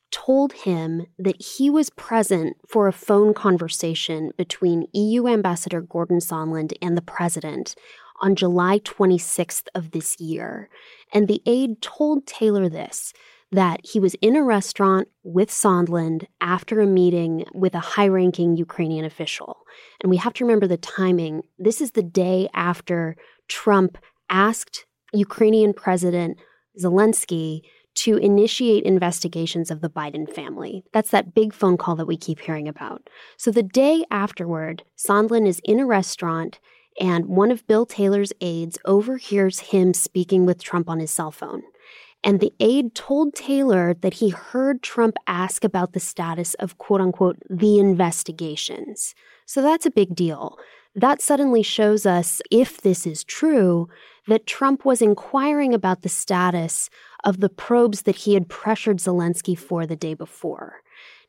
told 0.09 0.53
him 0.53 1.05
that 1.19 1.39
he 1.39 1.69
was 1.69 1.91
present 1.91 2.57
for 2.67 2.87
a 2.87 2.91
phone 2.91 3.35
conversation 3.35 4.31
between 4.35 4.87
EU 4.93 5.27
Ambassador 5.27 5.79
Gordon 5.79 6.17
Sondland 6.17 6.73
and 6.81 6.97
the 6.97 7.03
president 7.03 7.75
on 8.19 8.35
July 8.35 8.79
26th 8.79 9.67
of 9.75 9.91
this 9.91 10.19
year. 10.19 10.67
And 11.13 11.27
the 11.27 11.43
aide 11.45 11.83
told 11.83 12.25
Taylor 12.25 12.67
this 12.67 13.13
that 13.53 13.79
he 13.83 13.99
was 13.99 14.15
in 14.15 14.35
a 14.35 14.43
restaurant 14.43 15.07
with 15.23 15.49
Sondland 15.49 16.25
after 16.41 16.81
a 16.81 16.87
meeting 16.87 17.45
with 17.53 17.75
a 17.75 17.79
high 17.79 18.07
ranking 18.07 18.57
Ukrainian 18.57 19.05
official. 19.05 19.57
And 20.01 20.09
we 20.09 20.17
have 20.17 20.33
to 20.33 20.43
remember 20.43 20.67
the 20.67 20.77
timing. 20.77 21.43
This 21.59 21.79
is 21.79 21.91
the 21.91 22.03
day 22.03 22.49
after 22.53 23.15
Trump 23.47 23.97
asked 24.29 24.85
Ukrainian 25.13 25.73
President 25.73 26.37
Zelensky 26.83 27.61
to 27.95 28.17
initiate 28.17 28.83
investigations 28.85 29.69
of 29.69 29.81
the 29.81 29.89
Biden 29.89 30.27
family. 30.27 30.83
That's 30.91 31.11
that 31.11 31.35
big 31.35 31.53
phone 31.53 31.77
call 31.77 31.95
that 31.97 32.07
we 32.07 32.17
keep 32.17 32.39
hearing 32.39 32.67
about. 32.67 33.07
So 33.37 33.51
the 33.51 33.61
day 33.61 34.03
afterward, 34.09 34.83
Sondland 34.97 35.47
is 35.47 35.61
in 35.63 35.79
a 35.79 35.85
restaurant 35.85 36.59
and 36.99 37.25
one 37.27 37.51
of 37.51 37.67
Bill 37.67 37.85
Taylor's 37.85 38.33
aides 38.41 38.77
overhears 38.85 39.59
him 39.59 39.93
speaking 39.93 40.45
with 40.45 40.63
Trump 40.63 40.89
on 40.89 40.99
his 40.99 41.11
cell 41.11 41.31
phone. 41.31 41.63
And 42.23 42.39
the 42.39 42.53
aide 42.59 42.95
told 42.95 43.35
Taylor 43.35 43.93
that 43.95 44.15
he 44.15 44.29
heard 44.29 44.81
Trump 44.81 45.17
ask 45.27 45.63
about 45.63 45.93
the 45.93 45.99
status 45.99 46.53
of 46.55 46.77
quote 46.77 47.01
unquote 47.01 47.37
the 47.49 47.79
investigations. 47.79 49.13
So 49.45 49.61
that's 49.61 49.85
a 49.85 49.91
big 49.91 50.15
deal. 50.15 50.57
That 50.95 51.21
suddenly 51.21 51.63
shows 51.63 52.05
us, 52.05 52.41
if 52.51 52.81
this 52.81 53.05
is 53.07 53.23
true, 53.23 53.89
that 54.27 54.45
Trump 54.45 54.85
was 54.85 55.01
inquiring 55.01 55.73
about 55.73 56.01
the 56.01 56.09
status 56.09 56.89
of 57.23 57.39
the 57.39 57.49
probes 57.49 58.03
that 58.03 58.15
he 58.15 58.35
had 58.35 58.47
pressured 58.47 58.97
Zelensky 58.99 59.57
for 59.57 59.85
the 59.85 59.95
day 59.95 60.13
before. 60.13 60.81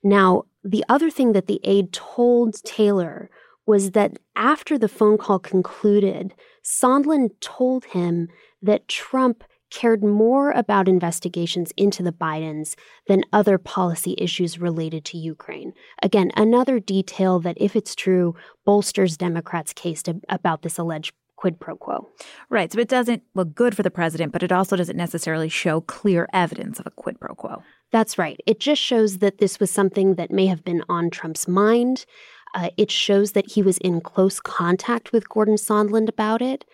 Now, 0.02 0.44
the 0.62 0.84
other 0.88 1.10
thing 1.10 1.32
that 1.32 1.46
the 1.46 1.60
aide 1.64 1.92
told 1.92 2.62
Taylor 2.62 3.30
was 3.66 3.92
that 3.92 4.18
after 4.36 4.76
the 4.76 4.88
phone 4.88 5.16
call 5.16 5.38
concluded, 5.38 6.34
Sondland 6.62 7.30
told 7.40 7.86
him 7.86 8.28
that 8.62 8.86
Trump 8.86 9.44
cared 9.74 10.04
more 10.04 10.52
about 10.52 10.88
investigations 10.88 11.72
into 11.76 12.02
the 12.02 12.12
Bidens 12.12 12.76
than 13.08 13.24
other 13.32 13.58
policy 13.58 14.14
issues 14.18 14.60
related 14.60 15.04
to 15.06 15.18
Ukraine. 15.18 15.72
Again, 16.00 16.30
another 16.36 16.78
detail 16.78 17.40
that, 17.40 17.56
if 17.60 17.74
it's 17.74 17.96
true, 17.96 18.36
bolsters 18.64 19.16
Democrats' 19.16 19.72
case 19.72 20.00
to, 20.04 20.20
about 20.28 20.62
this 20.62 20.78
alleged 20.78 21.12
quid 21.36 21.58
pro 21.58 21.76
quo. 21.76 22.08
Right. 22.48 22.72
So 22.72 22.78
it 22.78 22.88
doesn't 22.88 23.24
look 23.34 23.54
good 23.54 23.76
for 23.76 23.82
the 23.82 23.90
president, 23.90 24.32
but 24.32 24.44
it 24.44 24.52
also 24.52 24.76
doesn't 24.76 24.96
necessarily 24.96 25.48
show 25.48 25.80
clear 25.80 26.28
evidence 26.32 26.78
of 26.78 26.86
a 26.86 26.90
quid 26.92 27.18
pro 27.18 27.34
quo. 27.34 27.62
That's 27.90 28.16
right. 28.16 28.38
It 28.46 28.60
just 28.60 28.80
shows 28.80 29.18
that 29.18 29.38
this 29.38 29.58
was 29.58 29.70
something 29.70 30.14
that 30.14 30.30
may 30.30 30.46
have 30.46 30.64
been 30.64 30.84
on 30.88 31.10
Trump's 31.10 31.48
mind. 31.48 32.06
Uh, 32.54 32.70
it 32.76 32.90
shows 32.90 33.32
that 33.32 33.50
he 33.50 33.62
was 33.62 33.78
in 33.78 34.00
close 34.00 34.38
contact 34.38 35.12
with 35.12 35.28
Gordon 35.28 35.56
Sondland 35.56 36.08
about 36.08 36.40
it. 36.40 36.64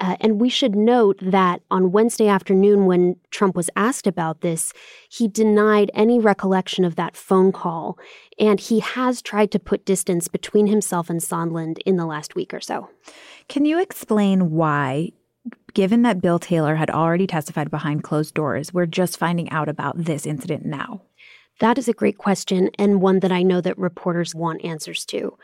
Uh, 0.00 0.16
and 0.20 0.40
we 0.40 0.48
should 0.48 0.74
note 0.74 1.18
that 1.20 1.60
on 1.70 1.92
Wednesday 1.92 2.26
afternoon, 2.26 2.86
when 2.86 3.16
Trump 3.30 3.54
was 3.54 3.68
asked 3.76 4.06
about 4.06 4.40
this, 4.40 4.72
he 5.10 5.28
denied 5.28 5.90
any 5.92 6.18
recollection 6.18 6.86
of 6.86 6.96
that 6.96 7.16
phone 7.16 7.52
call. 7.52 7.98
And 8.38 8.58
he 8.58 8.80
has 8.80 9.20
tried 9.20 9.50
to 9.52 9.58
put 9.58 9.84
distance 9.84 10.26
between 10.26 10.66
himself 10.66 11.10
and 11.10 11.20
Sondland 11.20 11.78
in 11.84 11.96
the 11.96 12.06
last 12.06 12.34
week 12.34 12.54
or 12.54 12.60
so. 12.60 12.88
Can 13.48 13.66
you 13.66 13.78
explain 13.78 14.50
why, 14.50 15.10
given 15.74 16.00
that 16.02 16.22
Bill 16.22 16.38
Taylor 16.38 16.76
had 16.76 16.90
already 16.90 17.26
testified 17.26 17.70
behind 17.70 18.02
closed 18.02 18.32
doors, 18.32 18.72
we're 18.72 18.86
just 18.86 19.18
finding 19.18 19.50
out 19.50 19.68
about 19.68 20.02
this 20.02 20.24
incident 20.24 20.64
now? 20.64 21.02
That 21.60 21.76
is 21.76 21.88
a 21.88 21.92
great 21.92 22.16
question, 22.16 22.70
and 22.78 23.02
one 23.02 23.20
that 23.20 23.32
I 23.32 23.42
know 23.42 23.60
that 23.60 23.76
reporters 23.76 24.34
want 24.34 24.64
answers 24.64 25.04
to. 25.06 25.36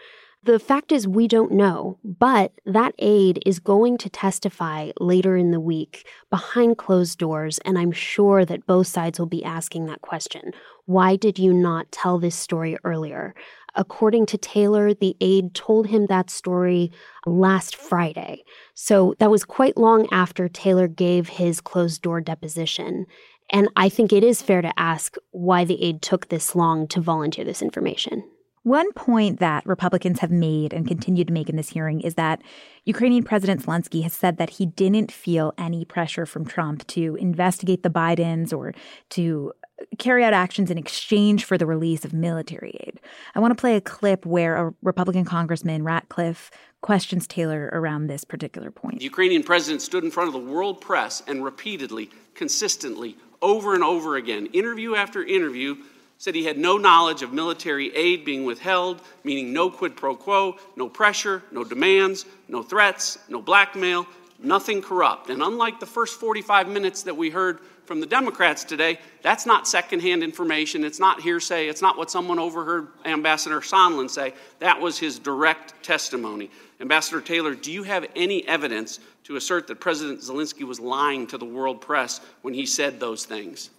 The 0.47 0.61
fact 0.61 0.93
is, 0.93 1.09
we 1.09 1.27
don't 1.27 1.51
know, 1.51 1.99
but 2.05 2.53
that 2.65 2.95
aide 3.01 3.43
is 3.45 3.59
going 3.59 3.99
to 3.99 4.09
testify 4.09 4.93
later 5.01 5.37
in 5.37 5.51
the 5.51 5.59
week 5.59 6.07
behind 6.31 6.79
closed 6.79 7.19
doors, 7.19 7.59
and 7.65 7.77
I'm 7.77 7.91
sure 7.91 8.45
that 8.45 8.65
both 8.65 8.87
sides 8.87 9.19
will 9.19 9.27
be 9.27 9.43
asking 9.43 9.87
that 9.87 10.03
question. 10.03 10.53
Why 10.85 11.17
did 11.17 11.37
you 11.37 11.53
not 11.53 11.91
tell 11.91 12.21
this 12.21 12.37
story 12.37 12.77
earlier? 12.85 13.35
According 13.75 14.27
to 14.27 14.39
Taylor, 14.39 14.95
the 14.95 15.17
aide 15.21 15.53
told 15.53 15.89
him 15.89 16.07
that 16.07 16.31
story 16.31 16.93
last 17.27 17.75
Friday. 17.75 18.45
So 18.73 19.17
that 19.19 19.33
was 19.33 19.45
quite 19.45 19.77
long 19.77 20.07
after 20.13 20.49
Taylor 20.49 20.87
gave 20.87 21.29
his 21.29 21.61
closed 21.61 22.03
door 22.03 22.21
deposition. 22.21 23.07
And 23.51 23.69
I 23.75 23.89
think 23.89 24.13
it 24.13 24.23
is 24.23 24.43
fair 24.43 24.63
to 24.63 24.79
ask 24.79 25.17
why 25.33 25.65
the 25.65 25.83
aide 25.83 26.03
took 26.03 26.29
this 26.29 26.55
long 26.55 26.87
to 26.87 27.01
volunteer 27.01 27.45
this 27.45 27.63
information. 27.63 28.23
One 28.67 28.93
point 28.95 29.39
that 29.39 29.65
Republicans 29.65 30.19
have 30.19 30.33
made 30.33 30.73
and 30.73 30.89
continue 30.89 31.25
to 31.25 31.33
make 31.33 31.49
in 31.49 31.55
this 31.55 31.69
hearing 31.69 32.01
is 32.01 32.17
that 32.17 32.43
Ukrainian 32.85 33.23
President 33.23 33.65
Zelensky 33.65 34.03
has 34.03 34.13
said 34.13 34.39
that 34.39 34.51
he 34.51 34.67
didn't 34.67 35.13
feel 35.13 35.55
any 35.57 35.85
pressure 35.85 36.27
from 36.27 36.45
Trump 36.45 36.85
to 36.89 37.15
investigate 37.15 37.85
the 37.85 37.91
Bidens 37.91 38.53
or 38.53 38.75
to 39.11 39.53
carry 39.99 40.25
out 40.25 40.33
actions 40.33 40.69
in 40.69 40.79
exchange 40.79 41.45
for 41.45 41.57
the 41.57 41.65
release 41.65 42.05
of 42.05 42.13
military 42.13 42.77
aid. 42.81 42.99
I 43.37 43.39
want 43.39 43.57
to 43.57 43.61
play 43.61 43.77
a 43.77 43.81
clip 43.81 44.27
where 44.27 44.57
a 44.57 44.75
Republican 44.83 45.25
Congressman, 45.25 45.85
Ratcliffe, 45.85 46.51
questions 46.81 47.29
Taylor 47.29 47.71
around 47.73 48.09
this 48.09 48.25
particular 48.25 48.73
point. 48.73 48.99
The 48.99 49.05
Ukrainian 49.05 49.45
president 49.45 49.81
stood 49.81 50.03
in 50.03 50.11
front 50.11 50.27
of 50.27 50.33
the 50.33 50.53
world 50.53 50.81
press 50.81 51.23
and 51.29 51.45
repeatedly, 51.45 52.11
consistently, 52.35 53.17
over 53.41 53.75
and 53.75 53.85
over 53.85 54.17
again, 54.17 54.47
interview 54.47 54.97
after 54.97 55.23
interview, 55.23 55.77
said 56.19 56.35
he 56.35 56.45
had 56.45 56.59
no 56.59 56.79
knowledge 56.79 57.23
of 57.23 57.33
military 57.33 57.95
aid 57.95 58.25
being 58.25 58.45
withheld, 58.45 59.03
meaning 59.25 59.53
no 59.53 59.71
quid 59.71 59.97
pro 59.97 60.17
quo, 60.17 60.57
no 60.77 60.89
pressure, 60.89 61.43
no 61.53 61.63
demands, 61.63 62.25
no 62.49 62.63
threats, 62.63 63.19
no 63.29 63.43
blackmail, 63.43 64.07
nothing 64.39 64.83
corrupt. 64.83 65.31
And 65.31 65.43
unlike 65.43 65.81
the 65.81 65.87
first 65.87 66.19
45 66.19 66.69
minutes 66.69 67.03
that 67.03 67.17
we 67.17 67.31
heard 67.31 67.61
from 67.85 68.01
the 68.01 68.07
Democrats 68.07 68.65
today, 68.65 68.99
that's 69.23 69.47
not 69.47 69.69
secondhand 69.69 70.23
information. 70.23 70.85
It's 70.85 70.99
not 70.99 71.21
hearsay. 71.21 71.69
It's 71.69 71.83
not 71.83 71.97
what 71.97 72.11
someone 72.11 72.39
overheard 72.39 72.89
Ambassador 73.05 73.61
Sondland 73.61 74.11
say. 74.11 74.35
That 74.59 74.81
was 74.81 74.99
his 74.99 75.19
direct 75.19 75.81
testimony. 75.83 76.51
Ambassador 76.81 77.21
Taylor, 77.21 77.55
do 77.55 77.71
you 77.73 77.83
have 77.85 78.07
any 78.17 78.47
evidence 78.49 79.01
to 79.25 79.37
assert 79.37 79.67
that 79.69 79.81
President 79.81 80.21
Zelensky 80.21 80.65
was 80.65 80.81
lying 80.81 81.27
to 81.29 81.39
the 81.39 81.45
world 81.45 81.81
press 81.81 82.21
when 82.43 82.55
he 82.55 82.67
said 82.67 82.99
those 82.99 83.25
things? 83.25 83.71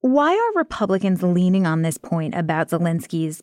Why 0.00 0.32
are 0.34 0.58
Republicans 0.58 1.22
leaning 1.22 1.66
on 1.66 1.82
this 1.82 1.98
point 1.98 2.34
about 2.34 2.68
Zelensky's 2.68 3.42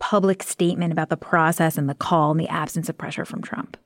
public 0.00 0.42
statement 0.42 0.92
about 0.92 1.08
the 1.10 1.16
process 1.16 1.78
and 1.78 1.88
the 1.88 1.94
call 1.94 2.32
and 2.32 2.40
the 2.40 2.48
absence 2.48 2.88
of 2.88 2.98
pressure 2.98 3.24
from 3.24 3.42
Trump? 3.42 3.76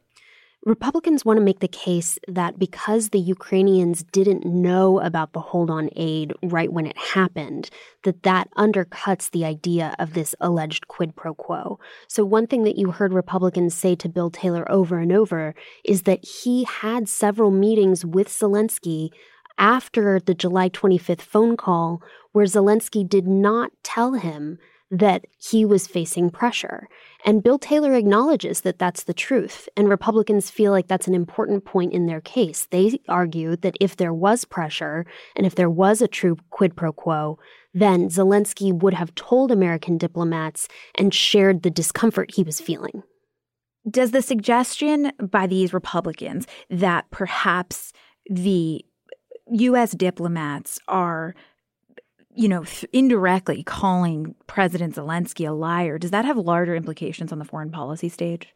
Republicans 0.67 1.25
want 1.25 1.37
to 1.37 1.45
make 1.45 1.61
the 1.61 1.69
case 1.69 2.19
that 2.27 2.59
because 2.59 3.11
the 3.11 3.21
Ukrainians 3.21 4.03
didn't 4.03 4.45
know 4.45 4.99
about 4.99 5.33
the 5.33 5.41
hold 5.41 5.71
on 5.71 5.89
aid 5.95 6.33
right 6.43 6.73
when 6.73 6.87
it 6.87 6.99
happened, 6.99 7.71
that 8.03 8.25
that 8.25 8.49
undercuts 8.57 9.31
the 9.31 9.45
idea 9.45 9.95
of 10.01 10.15
this 10.15 10.35
alleged 10.41 10.89
quid 10.89 11.15
pro 11.15 11.35
quo. 11.35 11.79
So 12.09 12.25
one 12.25 12.49
thing 12.49 12.65
that 12.65 12.77
you 12.77 12.91
heard 12.91 13.13
Republicans 13.13 13.75
say 13.75 13.95
to 13.95 14.09
Bill 14.09 14.29
Taylor 14.29 14.69
over 14.69 14.99
and 14.99 15.13
over 15.13 15.55
is 15.85 16.03
that 16.03 16.25
he 16.25 16.65
had 16.65 17.09
several 17.09 17.53
meetings 17.53 18.05
with 18.05 18.29
Zelensky 18.29 19.11
after 19.59 20.21
the 20.21 20.35
July 20.35 20.69
25th 20.69 21.23
phone 21.23 21.57
call 21.57 22.03
where 22.33 22.47
Zelensky 22.47 23.09
did 23.09 23.27
not 23.27 23.73
tell 23.83 24.13
him 24.15 24.59
that 24.91 25.25
he 25.39 25.65
was 25.65 25.87
facing 25.87 26.31
pressure. 26.31 26.89
And 27.25 27.43
Bill 27.43 27.59
Taylor 27.59 27.95
acknowledges 27.95 28.61
that 28.61 28.79
that's 28.79 29.05
the 29.05 29.15
truth. 29.15 29.69
And 29.77 29.89
Republicans 29.89 30.49
feel 30.51 30.71
like 30.71 30.87
that's 30.87 31.09
an 31.09 31.15
important 31.15 31.65
point 31.65 31.93
in 31.93 32.07
their 32.07 32.21
case. 32.21 32.67
They 32.71 33.01
argue 33.09 33.57
that 33.57 33.77
if 33.81 33.97
there 33.97 34.15
was 34.15 34.45
pressure 34.45 35.05
and 35.35 35.45
if 35.45 35.55
there 35.55 35.71
was 35.71 36.01
a 36.01 36.09
true 36.09 36.37
quid 36.51 36.77
pro 36.77 36.93
quo, 36.93 37.39
then 37.75 38.09
Zelensky 38.09 38.73
would 38.73 38.95
have 38.95 39.15
told 39.15 39.51
American 39.51 39.99
diplomats 39.99 40.69
and 40.95 41.13
shared 41.13 41.63
the 41.63 41.71
discomfort 41.71 42.35
he 42.35 42.43
was 42.43 42.61
feeling. 42.61 43.03
Does 43.89 44.13
the 44.13 44.23
suggestion 44.23 45.13
by 45.21 45.47
these 45.47 45.73
Republicans 45.73 46.47
that 46.71 47.11
perhaps 47.11 47.93
the 48.29 48.85
U.S. 49.51 49.93
diplomats 49.93 50.79
are 50.89 51.35
you 52.37 52.49
know, 52.49 52.65
th- 52.65 52.85
indirectly 52.93 53.63
calling 53.63 54.35
President 54.47 54.95
Zelensky 54.95 55.49
a 55.49 55.53
liar, 55.53 55.99
does 55.99 56.11
that 56.11 56.27
have 56.27 56.37
larger 56.37 56.77
implications 56.77 57.33
on 57.33 57.39
the 57.39 57.45
foreign 57.47 57.71
policy 57.71 58.11
stage? 58.11 58.49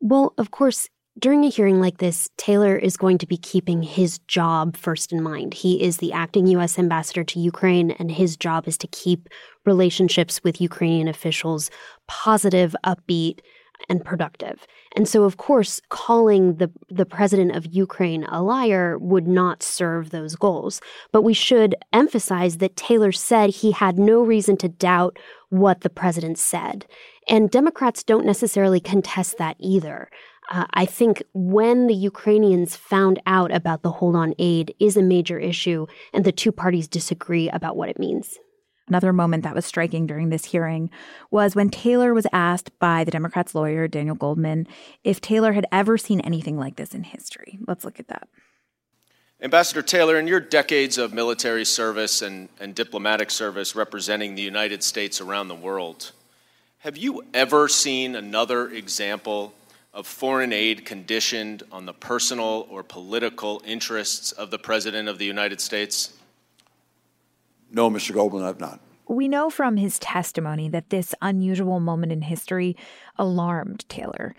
Well, 0.00 0.34
of 0.36 0.50
course, 0.50 0.88
during 1.18 1.44
a 1.44 1.48
hearing 1.48 1.80
like 1.80 1.98
this, 1.98 2.28
Taylor 2.36 2.76
is 2.76 2.96
going 2.96 3.18
to 3.18 3.26
be 3.26 3.36
keeping 3.36 3.82
his 3.82 4.18
job 4.20 4.76
first 4.76 5.12
in 5.12 5.22
mind. 5.22 5.54
He 5.54 5.82
is 5.82 5.96
the 5.96 6.12
acting 6.12 6.46
U.S. 6.48 6.78
ambassador 6.78 7.24
to 7.24 7.40
Ukraine, 7.40 7.90
and 7.92 8.10
his 8.10 8.36
job 8.36 8.68
is 8.68 8.78
to 8.78 8.86
keep 8.86 9.28
relationships 9.64 10.42
with 10.44 10.60
Ukrainian 10.60 11.08
officials 11.08 11.70
positive, 12.08 12.76
upbeat, 12.84 13.40
and 13.88 14.04
productive. 14.04 14.66
And 14.96 15.08
so, 15.08 15.24
of 15.24 15.36
course, 15.36 15.80
calling 15.88 16.56
the, 16.56 16.70
the 16.88 17.06
president 17.06 17.56
of 17.56 17.74
Ukraine 17.74 18.24
a 18.24 18.42
liar 18.42 18.98
would 18.98 19.26
not 19.26 19.62
serve 19.62 20.10
those 20.10 20.36
goals. 20.36 20.80
But 21.12 21.22
we 21.22 21.34
should 21.34 21.74
emphasize 21.92 22.58
that 22.58 22.76
Taylor 22.76 23.12
said 23.12 23.50
he 23.50 23.72
had 23.72 23.98
no 23.98 24.22
reason 24.22 24.56
to 24.58 24.68
doubt 24.68 25.18
what 25.50 25.80
the 25.82 25.90
president 25.90 26.38
said. 26.38 26.86
And 27.28 27.50
Democrats 27.50 28.02
don't 28.02 28.26
necessarily 28.26 28.80
contest 28.80 29.38
that 29.38 29.56
either. 29.58 30.10
Uh, 30.50 30.66
I 30.74 30.86
think 30.86 31.22
when 31.34 31.86
the 31.86 31.94
Ukrainians 31.94 32.74
found 32.74 33.20
out 33.26 33.54
about 33.54 33.82
the 33.82 33.90
hold 33.90 34.16
on 34.16 34.34
aid 34.38 34.74
is 34.80 34.96
a 34.96 35.02
major 35.02 35.38
issue, 35.38 35.86
and 36.12 36.24
the 36.24 36.32
two 36.32 36.52
parties 36.52 36.88
disagree 36.88 37.48
about 37.50 37.76
what 37.76 37.88
it 37.88 37.98
means. 37.98 38.38
Another 38.88 39.12
moment 39.12 39.44
that 39.44 39.54
was 39.54 39.64
striking 39.64 40.06
during 40.06 40.28
this 40.30 40.46
hearing 40.46 40.90
was 41.30 41.54
when 41.54 41.70
Taylor 41.70 42.12
was 42.12 42.26
asked 42.32 42.76
by 42.78 43.04
the 43.04 43.10
Democrats' 43.10 43.54
lawyer, 43.54 43.86
Daniel 43.86 44.16
Goldman, 44.16 44.66
if 45.04 45.20
Taylor 45.20 45.52
had 45.52 45.66
ever 45.70 45.96
seen 45.96 46.20
anything 46.20 46.58
like 46.58 46.76
this 46.76 46.94
in 46.94 47.04
history. 47.04 47.58
Let's 47.66 47.84
look 47.84 48.00
at 48.00 48.08
that. 48.08 48.28
Ambassador 49.40 49.82
Taylor, 49.82 50.18
in 50.18 50.28
your 50.28 50.40
decades 50.40 50.98
of 50.98 51.12
military 51.12 51.64
service 51.64 52.22
and, 52.22 52.48
and 52.60 52.74
diplomatic 52.74 53.30
service 53.30 53.74
representing 53.74 54.34
the 54.34 54.42
United 54.42 54.84
States 54.84 55.20
around 55.20 55.48
the 55.48 55.54
world, 55.54 56.12
have 56.78 56.96
you 56.96 57.24
ever 57.34 57.68
seen 57.68 58.14
another 58.16 58.68
example 58.68 59.52
of 59.92 60.06
foreign 60.06 60.52
aid 60.52 60.84
conditioned 60.84 61.62
on 61.70 61.86
the 61.86 61.92
personal 61.92 62.66
or 62.70 62.82
political 62.82 63.62
interests 63.64 64.32
of 64.32 64.50
the 64.50 64.58
President 64.58 65.08
of 65.08 65.18
the 65.18 65.26
United 65.26 65.60
States? 65.60 66.14
No, 67.72 67.90
Mr. 67.90 68.12
Goldman, 68.12 68.42
I've 68.42 68.60
not. 68.60 68.80
We 69.08 69.28
know 69.28 69.50
from 69.50 69.78
his 69.78 69.98
testimony 69.98 70.68
that 70.68 70.90
this 70.90 71.14
unusual 71.22 71.80
moment 71.80 72.12
in 72.12 72.22
history 72.22 72.76
alarmed 73.18 73.88
Taylor. 73.88 74.34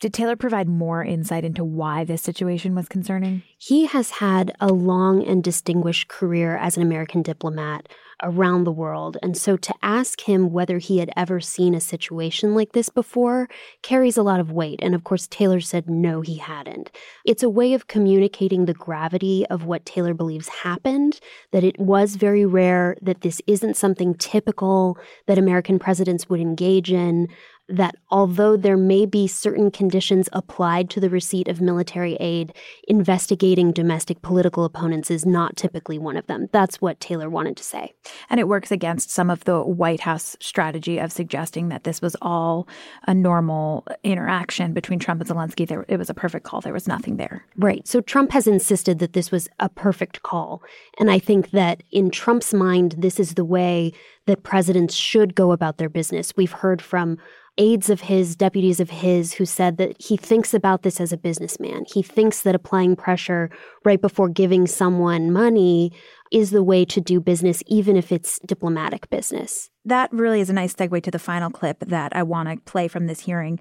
Did 0.00 0.14
Taylor 0.14 0.36
provide 0.36 0.68
more 0.68 1.02
insight 1.02 1.44
into 1.44 1.64
why 1.64 2.04
this 2.04 2.22
situation 2.22 2.76
was 2.76 2.86
concerning? 2.86 3.42
He 3.58 3.86
has 3.86 4.10
had 4.10 4.54
a 4.60 4.68
long 4.68 5.26
and 5.26 5.42
distinguished 5.42 6.06
career 6.06 6.56
as 6.56 6.76
an 6.76 6.84
American 6.84 7.20
diplomat 7.20 7.88
around 8.22 8.62
the 8.62 8.72
world. 8.72 9.16
And 9.22 9.36
so 9.36 9.56
to 9.56 9.74
ask 9.82 10.20
him 10.20 10.52
whether 10.52 10.78
he 10.78 10.98
had 10.98 11.10
ever 11.16 11.40
seen 11.40 11.74
a 11.74 11.80
situation 11.80 12.54
like 12.54 12.72
this 12.72 12.88
before 12.88 13.48
carries 13.82 14.16
a 14.16 14.22
lot 14.22 14.40
of 14.40 14.52
weight. 14.52 14.78
And 14.82 14.94
of 14.94 15.04
course, 15.04 15.26
Taylor 15.26 15.60
said 15.60 15.90
no, 15.90 16.20
he 16.20 16.36
hadn't. 16.36 16.90
It's 17.24 17.42
a 17.42 17.50
way 17.50 17.74
of 17.74 17.88
communicating 17.88 18.64
the 18.64 18.74
gravity 18.74 19.46
of 19.50 19.64
what 19.64 19.84
Taylor 19.84 20.14
believes 20.14 20.48
happened, 20.48 21.20
that 21.52 21.64
it 21.64 21.78
was 21.78 22.16
very 22.16 22.44
rare, 22.44 22.96
that 23.02 23.22
this 23.22 23.40
isn't 23.46 23.76
something 23.76 24.14
typical 24.14 24.96
that 25.26 25.38
American 25.38 25.78
presidents 25.78 26.28
would 26.28 26.40
engage 26.40 26.92
in 26.92 27.28
that 27.68 27.96
although 28.10 28.56
there 28.56 28.76
may 28.76 29.04
be 29.04 29.26
certain 29.26 29.70
conditions 29.70 30.28
applied 30.32 30.88
to 30.90 31.00
the 31.00 31.10
receipt 31.10 31.48
of 31.48 31.60
military 31.60 32.14
aid, 32.16 32.54
investigating 32.86 33.72
domestic 33.72 34.22
political 34.22 34.64
opponents 34.64 35.10
is 35.10 35.26
not 35.26 35.56
typically 35.56 35.98
one 35.98 36.16
of 36.16 36.26
them. 36.26 36.48
That's 36.52 36.80
what 36.80 37.00
Taylor 37.00 37.28
wanted 37.28 37.56
to 37.58 37.64
say. 37.64 37.94
And 38.30 38.40
it 38.40 38.48
works 38.48 38.70
against 38.70 39.10
some 39.10 39.30
of 39.30 39.44
the 39.44 39.60
White 39.62 40.00
House 40.00 40.36
strategy 40.40 40.98
of 40.98 41.12
suggesting 41.12 41.68
that 41.68 41.84
this 41.84 42.00
was 42.00 42.16
all 42.22 42.66
a 43.06 43.14
normal 43.14 43.86
interaction 44.02 44.72
between 44.72 44.98
Trump 44.98 45.20
and 45.20 45.28
Zelensky. 45.28 45.66
There, 45.66 45.84
it 45.88 45.98
was 45.98 46.10
a 46.10 46.14
perfect 46.14 46.44
call. 46.44 46.60
There 46.60 46.72
was 46.72 46.88
nothing 46.88 47.16
there. 47.16 47.44
Right. 47.56 47.86
So 47.86 48.00
Trump 48.00 48.32
has 48.32 48.46
insisted 48.46 48.98
that 48.98 49.12
this 49.12 49.30
was 49.30 49.48
a 49.60 49.68
perfect 49.68 50.22
call. 50.22 50.62
And 50.98 51.10
I 51.10 51.18
think 51.18 51.50
that 51.50 51.82
in 51.90 52.10
Trump's 52.10 52.54
mind, 52.54 52.94
this 52.98 53.20
is 53.20 53.34
the 53.34 53.44
way 53.44 53.92
that 54.28 54.42
presidents 54.42 54.94
should 54.94 55.34
go 55.34 55.52
about 55.52 55.78
their 55.78 55.88
business. 55.88 56.34
We've 56.36 56.52
heard 56.52 56.82
from 56.82 57.16
aides 57.56 57.90
of 57.90 58.02
his, 58.02 58.36
deputies 58.36 58.78
of 58.78 58.90
his, 58.90 59.32
who 59.32 59.46
said 59.46 59.78
that 59.78 60.00
he 60.00 60.18
thinks 60.18 60.52
about 60.54 60.82
this 60.82 61.00
as 61.00 61.12
a 61.12 61.16
businessman. 61.16 61.84
He 61.92 62.02
thinks 62.02 62.42
that 62.42 62.54
applying 62.54 62.94
pressure 62.94 63.50
right 63.84 64.00
before 64.00 64.28
giving 64.28 64.66
someone 64.66 65.32
money 65.32 65.92
is 66.30 66.50
the 66.50 66.62
way 66.62 66.84
to 66.84 67.00
do 67.00 67.20
business, 67.20 67.62
even 67.66 67.96
if 67.96 68.12
it's 68.12 68.38
diplomatic 68.40 69.08
business. 69.08 69.70
That 69.86 70.12
really 70.12 70.40
is 70.40 70.50
a 70.50 70.52
nice 70.52 70.74
segue 70.74 71.02
to 71.02 71.10
the 71.10 71.18
final 71.18 71.50
clip 71.50 71.80
that 71.80 72.14
I 72.14 72.22
want 72.22 72.50
to 72.50 72.58
play 72.70 72.86
from 72.86 73.06
this 73.06 73.20
hearing. 73.20 73.58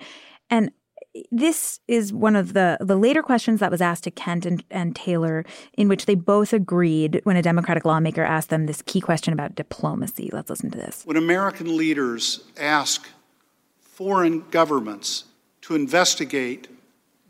And 0.49 0.71
this 1.31 1.79
is 1.87 2.11
one 2.13 2.35
of 2.35 2.53
the 2.53 2.77
the 2.79 2.95
later 2.95 3.21
questions 3.21 3.59
that 3.59 3.71
was 3.71 3.81
asked 3.81 4.03
to 4.05 4.11
Kent 4.11 4.45
and, 4.45 4.63
and 4.69 4.95
Taylor, 4.95 5.45
in 5.73 5.87
which 5.87 6.05
they 6.05 6.15
both 6.15 6.53
agreed 6.53 7.21
when 7.23 7.35
a 7.35 7.41
Democratic 7.41 7.85
lawmaker 7.85 8.23
asked 8.23 8.49
them 8.49 8.65
this 8.65 8.81
key 8.81 9.01
question 9.01 9.33
about 9.33 9.55
diplomacy. 9.55 10.29
Let's 10.31 10.49
listen 10.49 10.71
to 10.71 10.77
this. 10.77 11.03
When 11.05 11.17
American 11.17 11.77
leaders 11.77 12.43
ask 12.59 13.07
foreign 13.79 14.43
governments 14.51 15.25
to 15.61 15.75
investigate 15.75 16.67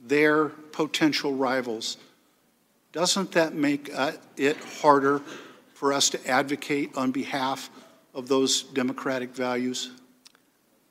their 0.06 0.50
potential 0.50 1.34
rivals, 1.34 1.98
doesn't 2.92 3.32
that 3.34 3.54
make 3.54 3.90
uh, 3.94 4.14
it 4.36 4.58
harder 4.82 5.22
for 5.74 5.94
us 5.94 6.10
to 6.10 6.28
advocate 6.28 6.96
on 6.96 7.12
behalf 7.12 7.70
of 8.14 8.28
those 8.28 8.64
democratic 8.64 9.36
values? 9.36 9.92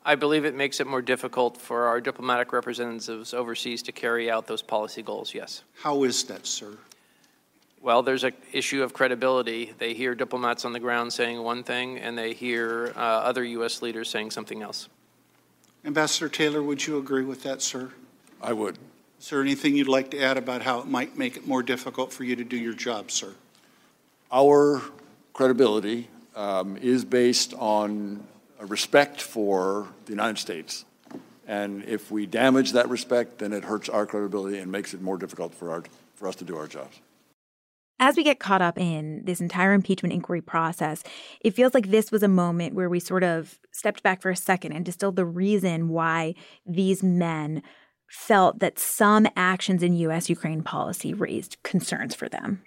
I 0.08 0.14
believe 0.14 0.44
it 0.44 0.54
makes 0.54 0.78
it 0.78 0.86
more 0.86 1.02
difficult 1.02 1.56
for 1.56 1.88
our 1.88 2.00
diplomatic 2.00 2.52
representatives 2.52 3.34
overseas 3.34 3.82
to 3.82 3.92
carry 3.92 4.30
out 4.30 4.46
those 4.46 4.62
policy 4.62 5.02
goals, 5.02 5.34
yes. 5.34 5.64
How 5.82 6.04
is 6.04 6.22
that, 6.24 6.46
sir? 6.46 6.74
Well, 7.82 8.04
there's 8.04 8.22
an 8.22 8.32
issue 8.52 8.84
of 8.84 8.94
credibility. 8.94 9.74
They 9.78 9.94
hear 9.94 10.14
diplomats 10.14 10.64
on 10.64 10.72
the 10.72 10.78
ground 10.78 11.12
saying 11.12 11.42
one 11.42 11.64
thing, 11.64 11.98
and 11.98 12.16
they 12.16 12.34
hear 12.34 12.92
uh, 12.94 13.00
other 13.00 13.42
U.S. 13.42 13.82
leaders 13.82 14.08
saying 14.08 14.30
something 14.30 14.62
else. 14.62 14.88
Ambassador 15.84 16.28
Taylor, 16.28 16.62
would 16.62 16.86
you 16.86 16.98
agree 16.98 17.24
with 17.24 17.42
that, 17.42 17.60
sir? 17.60 17.90
I 18.40 18.52
would. 18.52 18.78
Is 19.20 19.30
there 19.30 19.40
anything 19.40 19.76
you'd 19.76 19.88
like 19.88 20.12
to 20.12 20.22
add 20.22 20.36
about 20.36 20.62
how 20.62 20.78
it 20.78 20.86
might 20.86 21.18
make 21.18 21.36
it 21.36 21.48
more 21.48 21.64
difficult 21.64 22.12
for 22.12 22.22
you 22.22 22.36
to 22.36 22.44
do 22.44 22.56
your 22.56 22.74
job, 22.74 23.10
sir? 23.10 23.34
Our 24.30 24.82
credibility 25.32 26.08
um, 26.36 26.76
is 26.76 27.04
based 27.04 27.54
on 27.54 28.24
a 28.58 28.66
respect 28.66 29.20
for 29.20 29.88
the 30.06 30.12
United 30.12 30.38
States. 30.38 30.84
And 31.46 31.84
if 31.84 32.10
we 32.10 32.26
damage 32.26 32.72
that 32.72 32.88
respect, 32.88 33.38
then 33.38 33.52
it 33.52 33.64
hurts 33.64 33.88
our 33.88 34.06
credibility 34.06 34.58
and 34.58 34.72
makes 34.72 34.94
it 34.94 35.00
more 35.00 35.16
difficult 35.16 35.54
for, 35.54 35.70
our, 35.70 35.84
for 36.14 36.26
us 36.26 36.34
to 36.36 36.44
do 36.44 36.56
our 36.56 36.66
jobs. 36.66 37.00
As 37.98 38.16
we 38.16 38.24
get 38.24 38.40
caught 38.40 38.60
up 38.60 38.78
in 38.78 39.24
this 39.24 39.40
entire 39.40 39.72
impeachment 39.72 40.12
inquiry 40.12 40.42
process, 40.42 41.02
it 41.40 41.54
feels 41.54 41.72
like 41.72 41.90
this 41.90 42.12
was 42.12 42.22
a 42.22 42.28
moment 42.28 42.74
where 42.74 42.90
we 42.90 43.00
sort 43.00 43.22
of 43.22 43.58
stepped 43.72 44.02
back 44.02 44.20
for 44.20 44.30
a 44.30 44.36
second 44.36 44.72
and 44.72 44.84
distilled 44.84 45.16
the 45.16 45.24
reason 45.24 45.88
why 45.88 46.34
these 46.66 47.02
men 47.02 47.62
felt 48.10 48.58
that 48.58 48.78
some 48.78 49.26
actions 49.34 49.82
in 49.82 49.96
U.S. 49.96 50.28
Ukraine 50.28 50.62
policy 50.62 51.14
raised 51.14 51.56
concerns 51.62 52.14
for 52.14 52.28
them. 52.28 52.62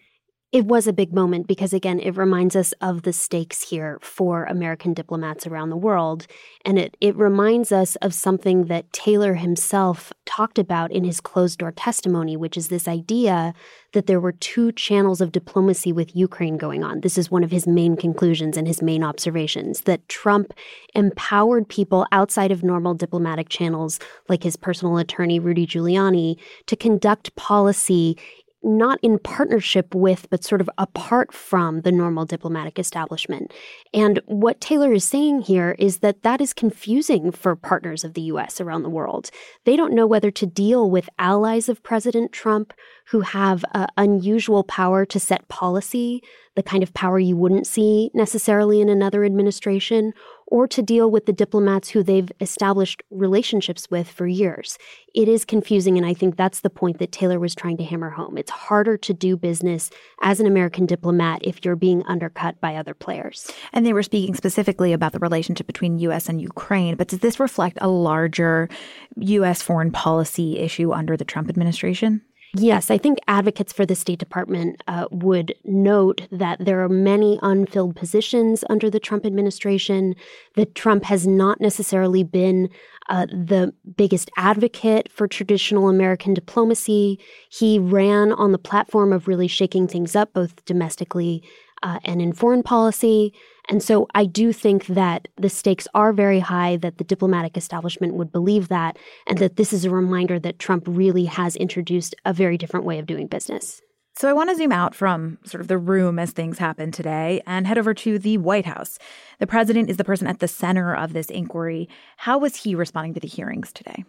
It 0.52 0.66
was 0.66 0.88
a 0.88 0.94
big 0.94 1.14
moment 1.14 1.46
because, 1.46 1.74
again, 1.74 2.00
it 2.00 2.18
reminds 2.18 2.56
us 2.56 2.74
of 2.82 3.04
the 3.04 3.14
stakes 3.14 3.70
here 3.70 4.00
for 4.02 4.46
American 4.46 4.96
diplomats 4.96 5.46
around 5.46 5.70
the 5.70 5.78
world. 5.78 6.26
And 6.66 6.80
it, 6.80 6.98
it 7.00 7.16
reminds 7.16 7.72
us 7.72 7.96
of 7.98 8.16
something 8.16 8.66
that 8.66 8.92
Taylor 8.92 9.36
himself 9.36 10.12
talked 10.26 10.58
about 10.58 10.92
in 10.92 11.04
his 11.04 11.22
closed 11.22 11.60
door 11.60 11.72
testimony, 11.72 12.36
which 12.36 12.58
is 12.58 12.70
this 12.70 12.88
idea 12.88 13.54
that 13.94 14.08
there 14.08 14.20
were 14.20 14.32
two 14.32 14.72
channels 14.72 15.22
of 15.22 15.32
diplomacy 15.32 15.92
with 15.92 16.16
Ukraine 16.16 16.58
going 16.58 16.84
on. 16.84 17.02
This 17.02 17.18
is 17.18 17.30
one 17.30 17.44
of 17.44 17.52
his 17.52 17.68
main 17.68 17.96
conclusions 17.96 18.58
and 18.58 18.68
his 18.68 18.82
main 18.82 19.04
observations 19.04 19.82
that 19.82 20.08
Trump 20.10 20.54
empowered 20.96 21.68
people 21.70 22.08
outside 22.12 22.52
of 22.52 22.64
normal 22.64 22.96
diplomatic 22.96 23.50
channels, 23.50 24.00
like 24.28 24.44
his 24.44 24.56
personal 24.56 24.98
attorney, 24.98 25.40
Rudy 25.40 25.68
Giuliani, 25.68 26.38
to 26.66 26.76
conduct 26.76 27.36
policy 27.36 28.18
not 28.62 29.00
in 29.02 29.20
partnership 29.20 29.96
with, 29.96 30.30
but 30.30 30.44
sort 30.44 30.62
of 30.62 30.70
apart 30.78 31.34
from 31.34 31.82
the 31.82 31.92
normal 31.92 32.26
diplomatic 32.26 32.78
establishment. 32.78 33.54
And 33.94 34.20
what 34.26 34.60
Taylor 34.60 34.92
is 34.92 35.06
saying 35.06 35.42
here 35.42 35.76
is 35.80 36.00
that 36.00 36.24
that 36.24 36.42
is 36.42 36.54
confusing 36.54 37.32
for 37.32 37.56
partners 37.56 38.04
of 38.04 38.14
the 38.14 38.22
US 38.24 38.60
around 38.60 38.84
the 38.84 38.90
world. 38.90 39.32
They 39.66 39.76
don't 39.76 39.94
know 39.94 40.08
whether 40.08 40.32
to 40.32 40.46
deal 40.46 40.90
with 40.90 41.10
allies 41.18 41.70
of 41.70 41.84
President 41.84 42.32
Trump 42.32 42.74
who 43.08 43.22
have 43.22 43.66
uh, 43.74 43.88
unusual 43.98 44.64
power 44.64 45.06
to 45.06 45.20
set 45.20 45.48
policy 45.48 46.22
the 46.60 46.64
kind 46.64 46.84
of 46.84 46.94
power 46.94 47.18
you 47.18 47.38
wouldn't 47.38 47.66
see 47.66 48.12
necessarily 48.14 48.82
in 48.82 48.90
another 48.90 49.24
administration, 49.24 50.12
or 50.50 50.68
to 50.68 50.82
deal 50.82 51.10
with 51.10 51.26
the 51.26 51.34
diplomats 51.34 51.90
who 51.90 52.04
they've 52.04 52.32
established 52.40 53.04
relationships 53.12 53.90
with 53.90 54.10
for 54.10 54.28
years. 54.28 54.78
It 55.14 55.28
is 55.28 55.46
confusing, 55.46 55.98
and 55.98 56.06
I 56.06 56.14
think 56.14 56.36
that's 56.36 56.62
the 56.62 56.70
point 56.70 56.98
that 57.00 57.12
Taylor 57.12 57.40
was 57.40 57.56
trying 57.56 57.78
to 57.78 57.84
hammer 57.84 58.10
home. 58.10 58.38
It's 58.38 58.52
harder 58.52 58.98
to 58.98 59.14
do 59.14 59.38
business 59.38 59.92
as 60.22 60.40
an 60.40 60.48
American 60.48 60.86
diplomat 60.86 61.42
if 61.44 61.64
you're 61.64 61.76
being 61.76 62.04
undercut 62.08 62.60
by 62.60 62.76
other 62.76 62.94
players. 62.94 63.50
And 63.74 63.86
they 63.86 63.94
were 63.94 64.04
speaking 64.04 64.36
specifically 64.36 64.92
about 64.92 65.14
the 65.14 65.20
relationship 65.20 65.68
between 65.68 66.00
U.S. 66.00 66.28
and 66.28 66.42
Ukraine, 66.42 66.96
but 66.96 67.08
does 67.08 67.20
this 67.20 67.40
reflect 67.40 67.78
a 67.82 67.88
larger 67.88 68.70
U.S. 69.18 69.62
foreign 69.62 69.92
policy 69.92 70.58
issue 70.58 70.92
under 70.92 71.16
the 71.16 71.26
Trump 71.26 71.50
administration? 71.50 72.22
Yes, 72.56 72.90
I 72.90 72.98
think 72.98 73.20
advocates 73.28 73.72
for 73.72 73.86
the 73.86 73.94
State 73.94 74.18
Department 74.18 74.82
uh, 74.88 75.06
would 75.12 75.54
note 75.66 76.28
that 76.32 76.58
there 76.60 76.84
are 76.84 76.90
many 76.90 77.38
unfilled 77.44 77.96
positions 77.96 78.64
under 78.70 78.90
the 78.90 79.00
Trump 79.00 79.24
administration, 79.26 80.16
that 80.56 80.74
Trump 80.74 81.04
has 81.04 81.28
not 81.28 81.62
necessarily 81.62 82.24
been 82.24 82.70
uh, 83.08 83.28
the 83.28 83.74
biggest 83.96 84.32
advocate 84.36 85.12
for 85.12 85.28
traditional 85.28 85.90
American 85.90 86.34
diplomacy. 86.34 87.20
He 87.52 87.78
ran 87.78 88.32
on 88.32 88.52
the 88.52 88.58
platform 88.58 89.14
of 89.14 89.28
really 89.28 89.48
shaking 89.48 89.88
things 89.88 90.16
up, 90.16 90.34
both 90.34 90.66
domestically 90.66 91.44
uh, 91.84 92.00
and 92.04 92.20
in 92.22 92.34
foreign 92.34 92.64
policy. 92.64 93.34
And 93.70 93.84
so 93.84 94.08
I 94.16 94.26
do 94.26 94.52
think 94.52 94.88
that 94.88 95.28
the 95.38 95.50
stakes 95.50 95.88
are 95.94 96.12
very 96.12 96.40
high, 96.40 96.76
that 96.78 96.98
the 96.98 97.04
diplomatic 97.04 97.56
establishment 97.56 98.16
would 98.16 98.32
believe 98.32 98.68
that, 98.70 98.98
and 99.28 99.38
that 99.38 99.58
this 99.58 99.72
is 99.72 99.86
a 99.86 99.92
reminder 99.92 100.40
that 100.40 100.58
Trump 100.58 100.86
really 100.88 101.26
has 101.26 101.56
introduced 101.56 102.16
a 102.26 102.34
very 102.34 102.58
different 102.58 102.86
way 102.86 102.98
of 102.98 103.06
doing 103.06 103.28
business. 103.28 103.80
So 104.16 104.28
I 104.28 104.34
want 104.34 104.50
to 104.50 104.56
zoom 104.56 104.72
out 104.72 104.96
from 104.96 105.38
sort 105.46 105.62
of 105.62 105.68
the 105.68 105.78
room 105.78 106.18
as 106.20 106.32
things 106.32 106.58
happen 106.58 106.92
today 106.92 107.42
and 107.46 107.68
head 107.68 107.78
over 107.78 107.94
to 107.94 108.20
the 108.20 108.38
White 108.40 108.66
House. 108.66 108.98
The 109.40 109.48
president 109.48 109.90
is 109.90 109.98
the 109.98 110.04
person 110.04 110.28
at 110.28 110.40
the 110.40 110.48
center 110.48 110.94
of 110.94 111.14
this 111.14 111.28
inquiry. 111.28 111.88
How 112.18 112.38
was 112.40 112.56
he 112.56 112.76
responding 112.76 113.14
to 113.14 113.20
the 113.20 113.28
hearings 113.28 113.72
today? 113.72 114.04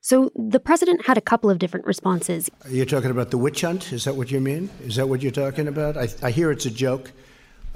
So 0.00 0.32
the 0.34 0.58
president 0.58 1.06
had 1.06 1.18
a 1.18 1.20
couple 1.20 1.50
of 1.50 1.58
different 1.58 1.86
responses. 1.86 2.50
You're 2.68 2.86
talking 2.86 3.10
about 3.10 3.30
the 3.30 3.38
witch 3.38 3.60
hunt? 3.60 3.92
Is 3.92 4.04
that 4.04 4.16
what 4.16 4.30
you 4.30 4.40
mean? 4.40 4.70
Is 4.80 4.96
that 4.96 5.08
what 5.08 5.22
you're 5.22 5.30
talking 5.30 5.68
about? 5.68 5.96
I, 5.96 6.08
I 6.22 6.30
hear 6.30 6.50
it's 6.50 6.66
a 6.66 6.70
joke. 6.70 7.12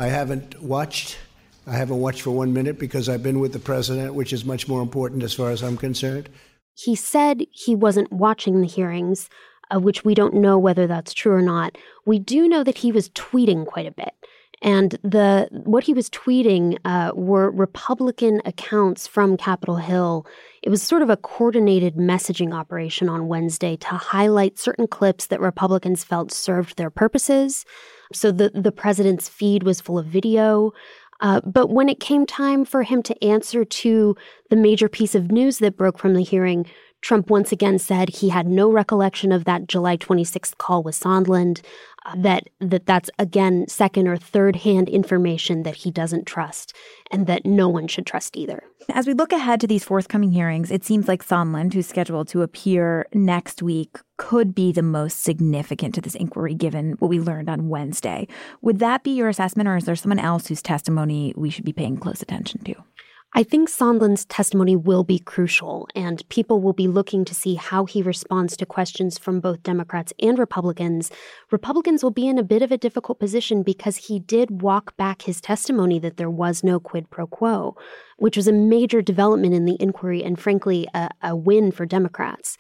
I 0.03 0.07
haven't 0.07 0.61
watched. 0.61 1.17
I 1.65 1.75
haven't 1.75 2.01
watched 2.01 2.23
for 2.23 2.33
one 2.33 2.53
minute 2.53 2.77
because 2.77 3.09
I've 3.09 3.23
been 3.23 3.39
with 3.39 3.53
the 3.53 3.61
president, 3.61 4.17
which 4.17 4.33
is 4.33 4.45
much 4.45 4.67
more 4.67 4.83
important 4.83 5.23
as 5.23 5.33
far 5.33 5.53
as 5.53 5.63
I'm 5.63 5.77
concerned. 5.77 6.29
He 6.75 6.97
said 6.97 7.47
he 7.53 7.77
wasn't 7.77 8.13
watching 8.13 8.61
the 8.61 8.67
hearings, 8.67 9.31
uh, 9.73 9.79
which 9.79 10.05
we 10.05 10.17
don't 10.17 10.35
know 10.35 10.59
whether 10.59 10.89
that's 10.89 11.15
true 11.15 11.33
or 11.33 11.41
not. 11.41 11.79
We 12.05 12.19
do 12.19 12.49
know 12.49 12.65
that 12.65 12.79
he 12.79 12.91
was 12.91 13.11
tweeting 13.11 13.65
quite 13.65 13.87
a 13.87 13.93
bit. 13.93 14.13
And 14.63 14.97
the 15.03 15.49
what 15.51 15.83
he 15.83 15.93
was 15.93 16.09
tweeting 16.09 16.79
uh, 16.85 17.11
were 17.15 17.51
Republican 17.51 18.41
accounts 18.45 19.09
from 19.09 19.37
Capitol 19.37 19.77
Hill. 19.77 20.25
It 20.63 20.71
was 20.71 20.81
sort 20.81 21.03
of 21.03 21.11
a 21.11 21.17
coordinated 21.17 21.97
messaging 21.97 22.55
operation 22.55 23.09
on 23.09 23.27
Wednesday 23.27 23.77
to 23.79 23.89
highlight 23.89 24.61
certain 24.61 24.87
clips 24.87 25.27
that 25.27 25.41
Republicans 25.41 26.05
felt 26.05 26.31
served 26.31 26.77
their 26.77 26.91
purposes. 26.91 27.65
So 28.13 28.31
the, 28.31 28.51
the 28.55 28.71
president's 28.71 29.29
feed 29.29 29.65
was 29.65 29.81
full 29.81 29.99
of 29.99 30.07
video. 30.07 30.73
Uh, 31.21 31.41
but 31.45 31.71
when 31.71 31.89
it 31.89 32.01
came 32.01 32.27
time 32.27 32.65
for 32.65 32.83
him 32.83 33.03
to 33.03 33.25
answer 33.25 33.65
to 33.65 34.17
the 34.51 34.57
major 34.57 34.89
piece 34.89 35.15
of 35.15 35.31
news 35.31 35.59
that 35.59 35.77
broke 35.77 35.99
from 35.99 36.15
the 36.15 36.23
hearing, 36.23 36.67
Trump 37.03 37.31
once 37.31 37.53
again 37.53 37.79
said 37.79 38.09
he 38.09 38.31
had 38.31 38.47
no 38.47 38.71
recollection 38.71 39.33
of 39.33 39.45
that 39.45 39.67
July 39.67 39.97
26th 39.97 40.57
call 40.57 40.83
with 40.83 40.99
Sondland, 40.99 41.61
uh, 42.05 42.15
that, 42.17 42.45
that 42.61 42.87
that's 42.87 43.11
again 43.19 43.67
second 43.69 44.09
or 44.09 44.17
third 44.17 44.57
hand 44.57 44.89
information 44.89 45.63
that 45.65 45.77
he 45.77 45.91
doesn't 45.91 46.27
trust 46.27 46.75
and 47.11 47.27
that 47.27 47.45
no 47.45 47.69
one 47.69 47.87
should 47.87 48.07
trust 48.07 48.37
either. 48.37 48.63
As 48.89 49.07
we 49.07 49.15
look 49.15 49.33
ahead 49.33 49.61
to 49.61 49.67
these 49.67 49.85
forthcoming 49.85 50.33
hearings, 50.33 50.71
it 50.71 50.85
seems 50.85 51.07
like 51.07 51.25
Sondland, 51.25 51.75
who's 51.75 51.87
scheduled 51.87 52.29
to 52.29 52.43
appear 52.43 53.07
next 53.15 53.63
week, 53.63 53.99
could 54.17 54.55
be 54.55 54.73
the 54.73 54.83
most 54.83 55.23
significant 55.23 55.95
to 55.95 56.01
this 56.01 56.15
inquiry 56.15 56.55
given 56.55 56.93
what 56.99 57.09
we 57.09 57.21
learned 57.21 57.49
on 57.49 57.69
Wednesday. 57.69 58.27
Would 58.61 58.79
that 58.81 59.03
be 59.03 59.13
your 59.13 59.29
assessment, 59.29 59.69
or 59.69 59.77
is 59.77 59.85
there 59.85 59.97
someone 59.97 60.19
else 60.19 60.47
whose 60.47 60.63
testimony 60.63 61.33
we 61.37 61.51
should 61.51 61.65
be 61.65 61.73
paying 61.73 61.97
close 61.97 62.23
attention 62.23 62.63
to? 62.65 62.75
I 63.35 63.43
think 63.43 63.71
Sondland's 63.71 64.27
testimony 64.27 64.77
will 64.77 65.05
be 65.05 65.19
crucial, 65.19 65.89
and 65.95 66.29
people 66.29 66.61
will 66.61 66.75
be 66.75 66.87
looking 66.87 67.25
to 67.25 67.35
see 67.35 67.55
how 67.55 67.87
he 67.87 68.03
responds 68.03 68.59
to 68.59 68.67
questions 68.67 69.17
from 69.17 69.41
both 69.41 69.63
Democrats 69.63 70.13
and 70.21 70.39
Republicans. 70.39 71.11
Republicans 71.51 72.03
will 72.03 72.11
be 72.11 72.29
in 72.29 72.37
a 72.37 72.43
bit 72.43 72.61
of 72.61 72.71
a 72.71 72.77
difficult 72.77 73.19
position 73.19 73.63
because 73.63 73.97
he 73.97 74.19
did 74.19 74.61
walk 74.61 74.95
back 74.99 75.23
his 75.23 75.41
testimony 75.41 75.99
that 75.99 76.19
there 76.19 76.29
was 76.29 76.63
no 76.63 76.79
quid 76.79 77.09
pro 77.09 77.27
quo, 77.27 77.75
which 78.19 78.37
was 78.37 78.47
a 78.47 78.53
major 78.53 79.01
development 79.01 79.55
in 79.55 79.65
the 79.65 79.79
inquiry 79.81 80.23
and, 80.23 80.39
frankly, 80.39 80.87
a, 80.93 81.09
a 81.23 81.35
win 81.35 81.73
for 81.73 81.87
Democrats. 81.87 82.59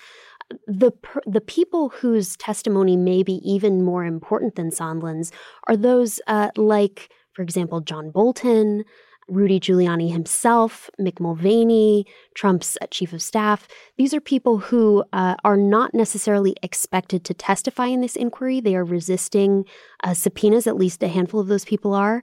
The, 0.66 0.92
the 1.26 1.42
people 1.42 1.90
whose 1.90 2.35
testimony 2.38 2.96
may 2.96 3.22
be 3.22 3.42
even 3.44 3.85
more 3.85 4.06
important 4.06 4.54
than 4.54 4.70
Sondland's 4.70 5.32
are 5.68 5.76
those 5.76 6.18
uh, 6.26 6.48
like, 6.56 7.11
for 7.35 7.42
example, 7.42 7.82
John 7.82 8.11
Bolton. 8.11 8.85
Rudy 9.33 9.59
Giuliani 9.59 10.12
himself, 10.12 10.90
Mick 11.01 11.18
Mulvaney, 11.18 12.07
Trump's 12.35 12.77
uh, 12.83 12.87
chief 12.90 13.12
of 13.12 13.23
staff. 13.23 13.66
These 13.97 14.12
are 14.12 14.21
people 14.21 14.59
who 14.59 15.05
uh, 15.12 15.37
are 15.42 15.57
not 15.57 15.95
necessarily 15.95 16.55
expected 16.62 17.25
to 17.25 17.35
testify 17.35 17.87
in 17.87 18.03
this 18.03 18.14
inquiry. 18.14 18.61
They 18.61 18.77
are 18.77 18.85
resisting 18.85 19.64
uh, 20.05 20.14
subpoenas, 20.14 20.66
at 20.66 20.77
least 20.77 21.03
a 21.03 21.09
handful 21.09 21.40
of 21.40 21.49
those 21.49 21.64
people 21.64 21.95
are. 21.95 22.23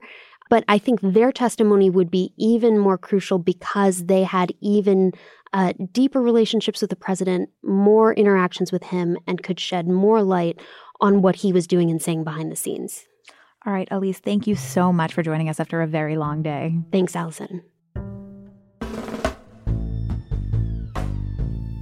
But 0.50 0.64
I 0.68 0.78
think 0.78 1.00
their 1.02 1.32
testimony 1.32 1.90
would 1.90 2.10
be 2.10 2.32
even 2.36 2.78
more 2.78 2.98
crucial 2.98 3.38
because 3.38 4.06
they 4.06 4.22
had 4.22 4.52
even 4.60 5.12
uh, 5.52 5.72
deeper 5.92 6.20
relationships 6.20 6.80
with 6.80 6.90
the 6.90 6.96
president, 6.96 7.50
more 7.64 8.14
interactions 8.14 8.70
with 8.70 8.84
him, 8.84 9.16
and 9.26 9.42
could 9.42 9.58
shed 9.58 9.88
more 9.88 10.22
light 10.22 10.60
on 11.00 11.22
what 11.22 11.36
he 11.36 11.52
was 11.52 11.66
doing 11.66 11.90
and 11.90 12.00
saying 12.00 12.24
behind 12.24 12.52
the 12.52 12.56
scenes. 12.56 13.06
All 13.66 13.72
right, 13.72 13.88
Elise, 13.90 14.18
thank 14.18 14.46
you 14.46 14.56
so 14.56 14.92
much 14.92 15.12
for 15.12 15.22
joining 15.22 15.48
us 15.48 15.60
after 15.60 15.82
a 15.82 15.86
very 15.86 16.16
long 16.16 16.42
day. 16.42 16.74
Thanks, 16.92 17.14
Allison. 17.14 17.62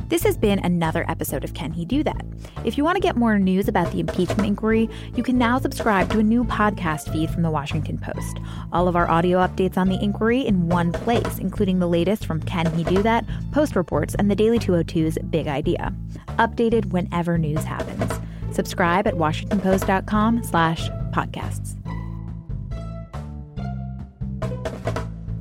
This 0.08 0.22
has 0.22 0.38
been 0.38 0.58
another 0.60 1.04
episode 1.08 1.44
of 1.44 1.52
Can 1.52 1.70
He 1.70 1.84
Do 1.84 2.02
That? 2.02 2.24
If 2.64 2.78
you 2.78 2.82
want 2.82 2.96
to 2.96 3.00
get 3.00 3.16
more 3.16 3.38
news 3.38 3.68
about 3.68 3.92
the 3.92 4.00
impeachment 4.00 4.46
inquiry, 4.46 4.88
you 5.14 5.22
can 5.22 5.36
now 5.36 5.58
subscribe 5.58 6.10
to 6.10 6.18
a 6.18 6.22
new 6.22 6.44
podcast 6.44 7.12
feed 7.12 7.28
from 7.28 7.42
the 7.42 7.50
Washington 7.50 7.98
Post. 7.98 8.38
All 8.72 8.88
of 8.88 8.96
our 8.96 9.08
audio 9.08 9.38
updates 9.38 9.76
on 9.76 9.90
the 9.90 10.02
inquiry 10.02 10.46
in 10.46 10.70
one 10.70 10.92
place, 10.92 11.38
including 11.38 11.78
the 11.78 11.86
latest 11.86 12.24
from 12.24 12.40
Can 12.42 12.72
He 12.72 12.84
Do 12.84 13.02
That, 13.02 13.26
Post 13.52 13.76
Reports, 13.76 14.14
and 14.18 14.30
the 14.30 14.34
Daily 14.34 14.58
202's 14.58 15.18
Big 15.28 15.46
Idea. 15.46 15.92
Updated 16.38 16.86
whenever 16.86 17.36
news 17.36 17.62
happens. 17.62 18.10
Subscribe 18.50 19.06
at 19.06 19.14
washingtonpost.com 19.14 20.42
slash 20.42 20.88
podcasts. 21.18 21.74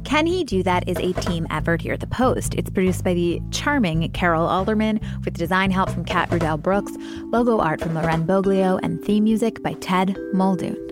Can 0.03 0.25
He 0.25 0.45
Do 0.45 0.63
That 0.63 0.87
is 0.87 0.97
a 0.97 1.11
team 1.21 1.45
effort 1.49 1.81
here 1.81 1.93
at 1.93 1.99
The 1.99 2.07
Post. 2.07 2.55
It's 2.55 2.69
produced 2.69 3.03
by 3.03 3.13
the 3.13 3.41
charming 3.51 4.09
Carol 4.13 4.47
Alderman 4.47 5.01
with 5.25 5.33
design 5.33 5.69
help 5.69 5.89
from 5.89 6.05
Kat 6.05 6.29
Rudell 6.29 6.61
Brooks, 6.61 6.93
logo 7.25 7.59
art 7.59 7.81
from 7.81 7.93
Loren 7.93 8.25
Boglio, 8.25 8.79
and 8.81 9.03
theme 9.03 9.25
music 9.25 9.61
by 9.61 9.73
Ted 9.73 10.17
Muldoon. 10.33 10.87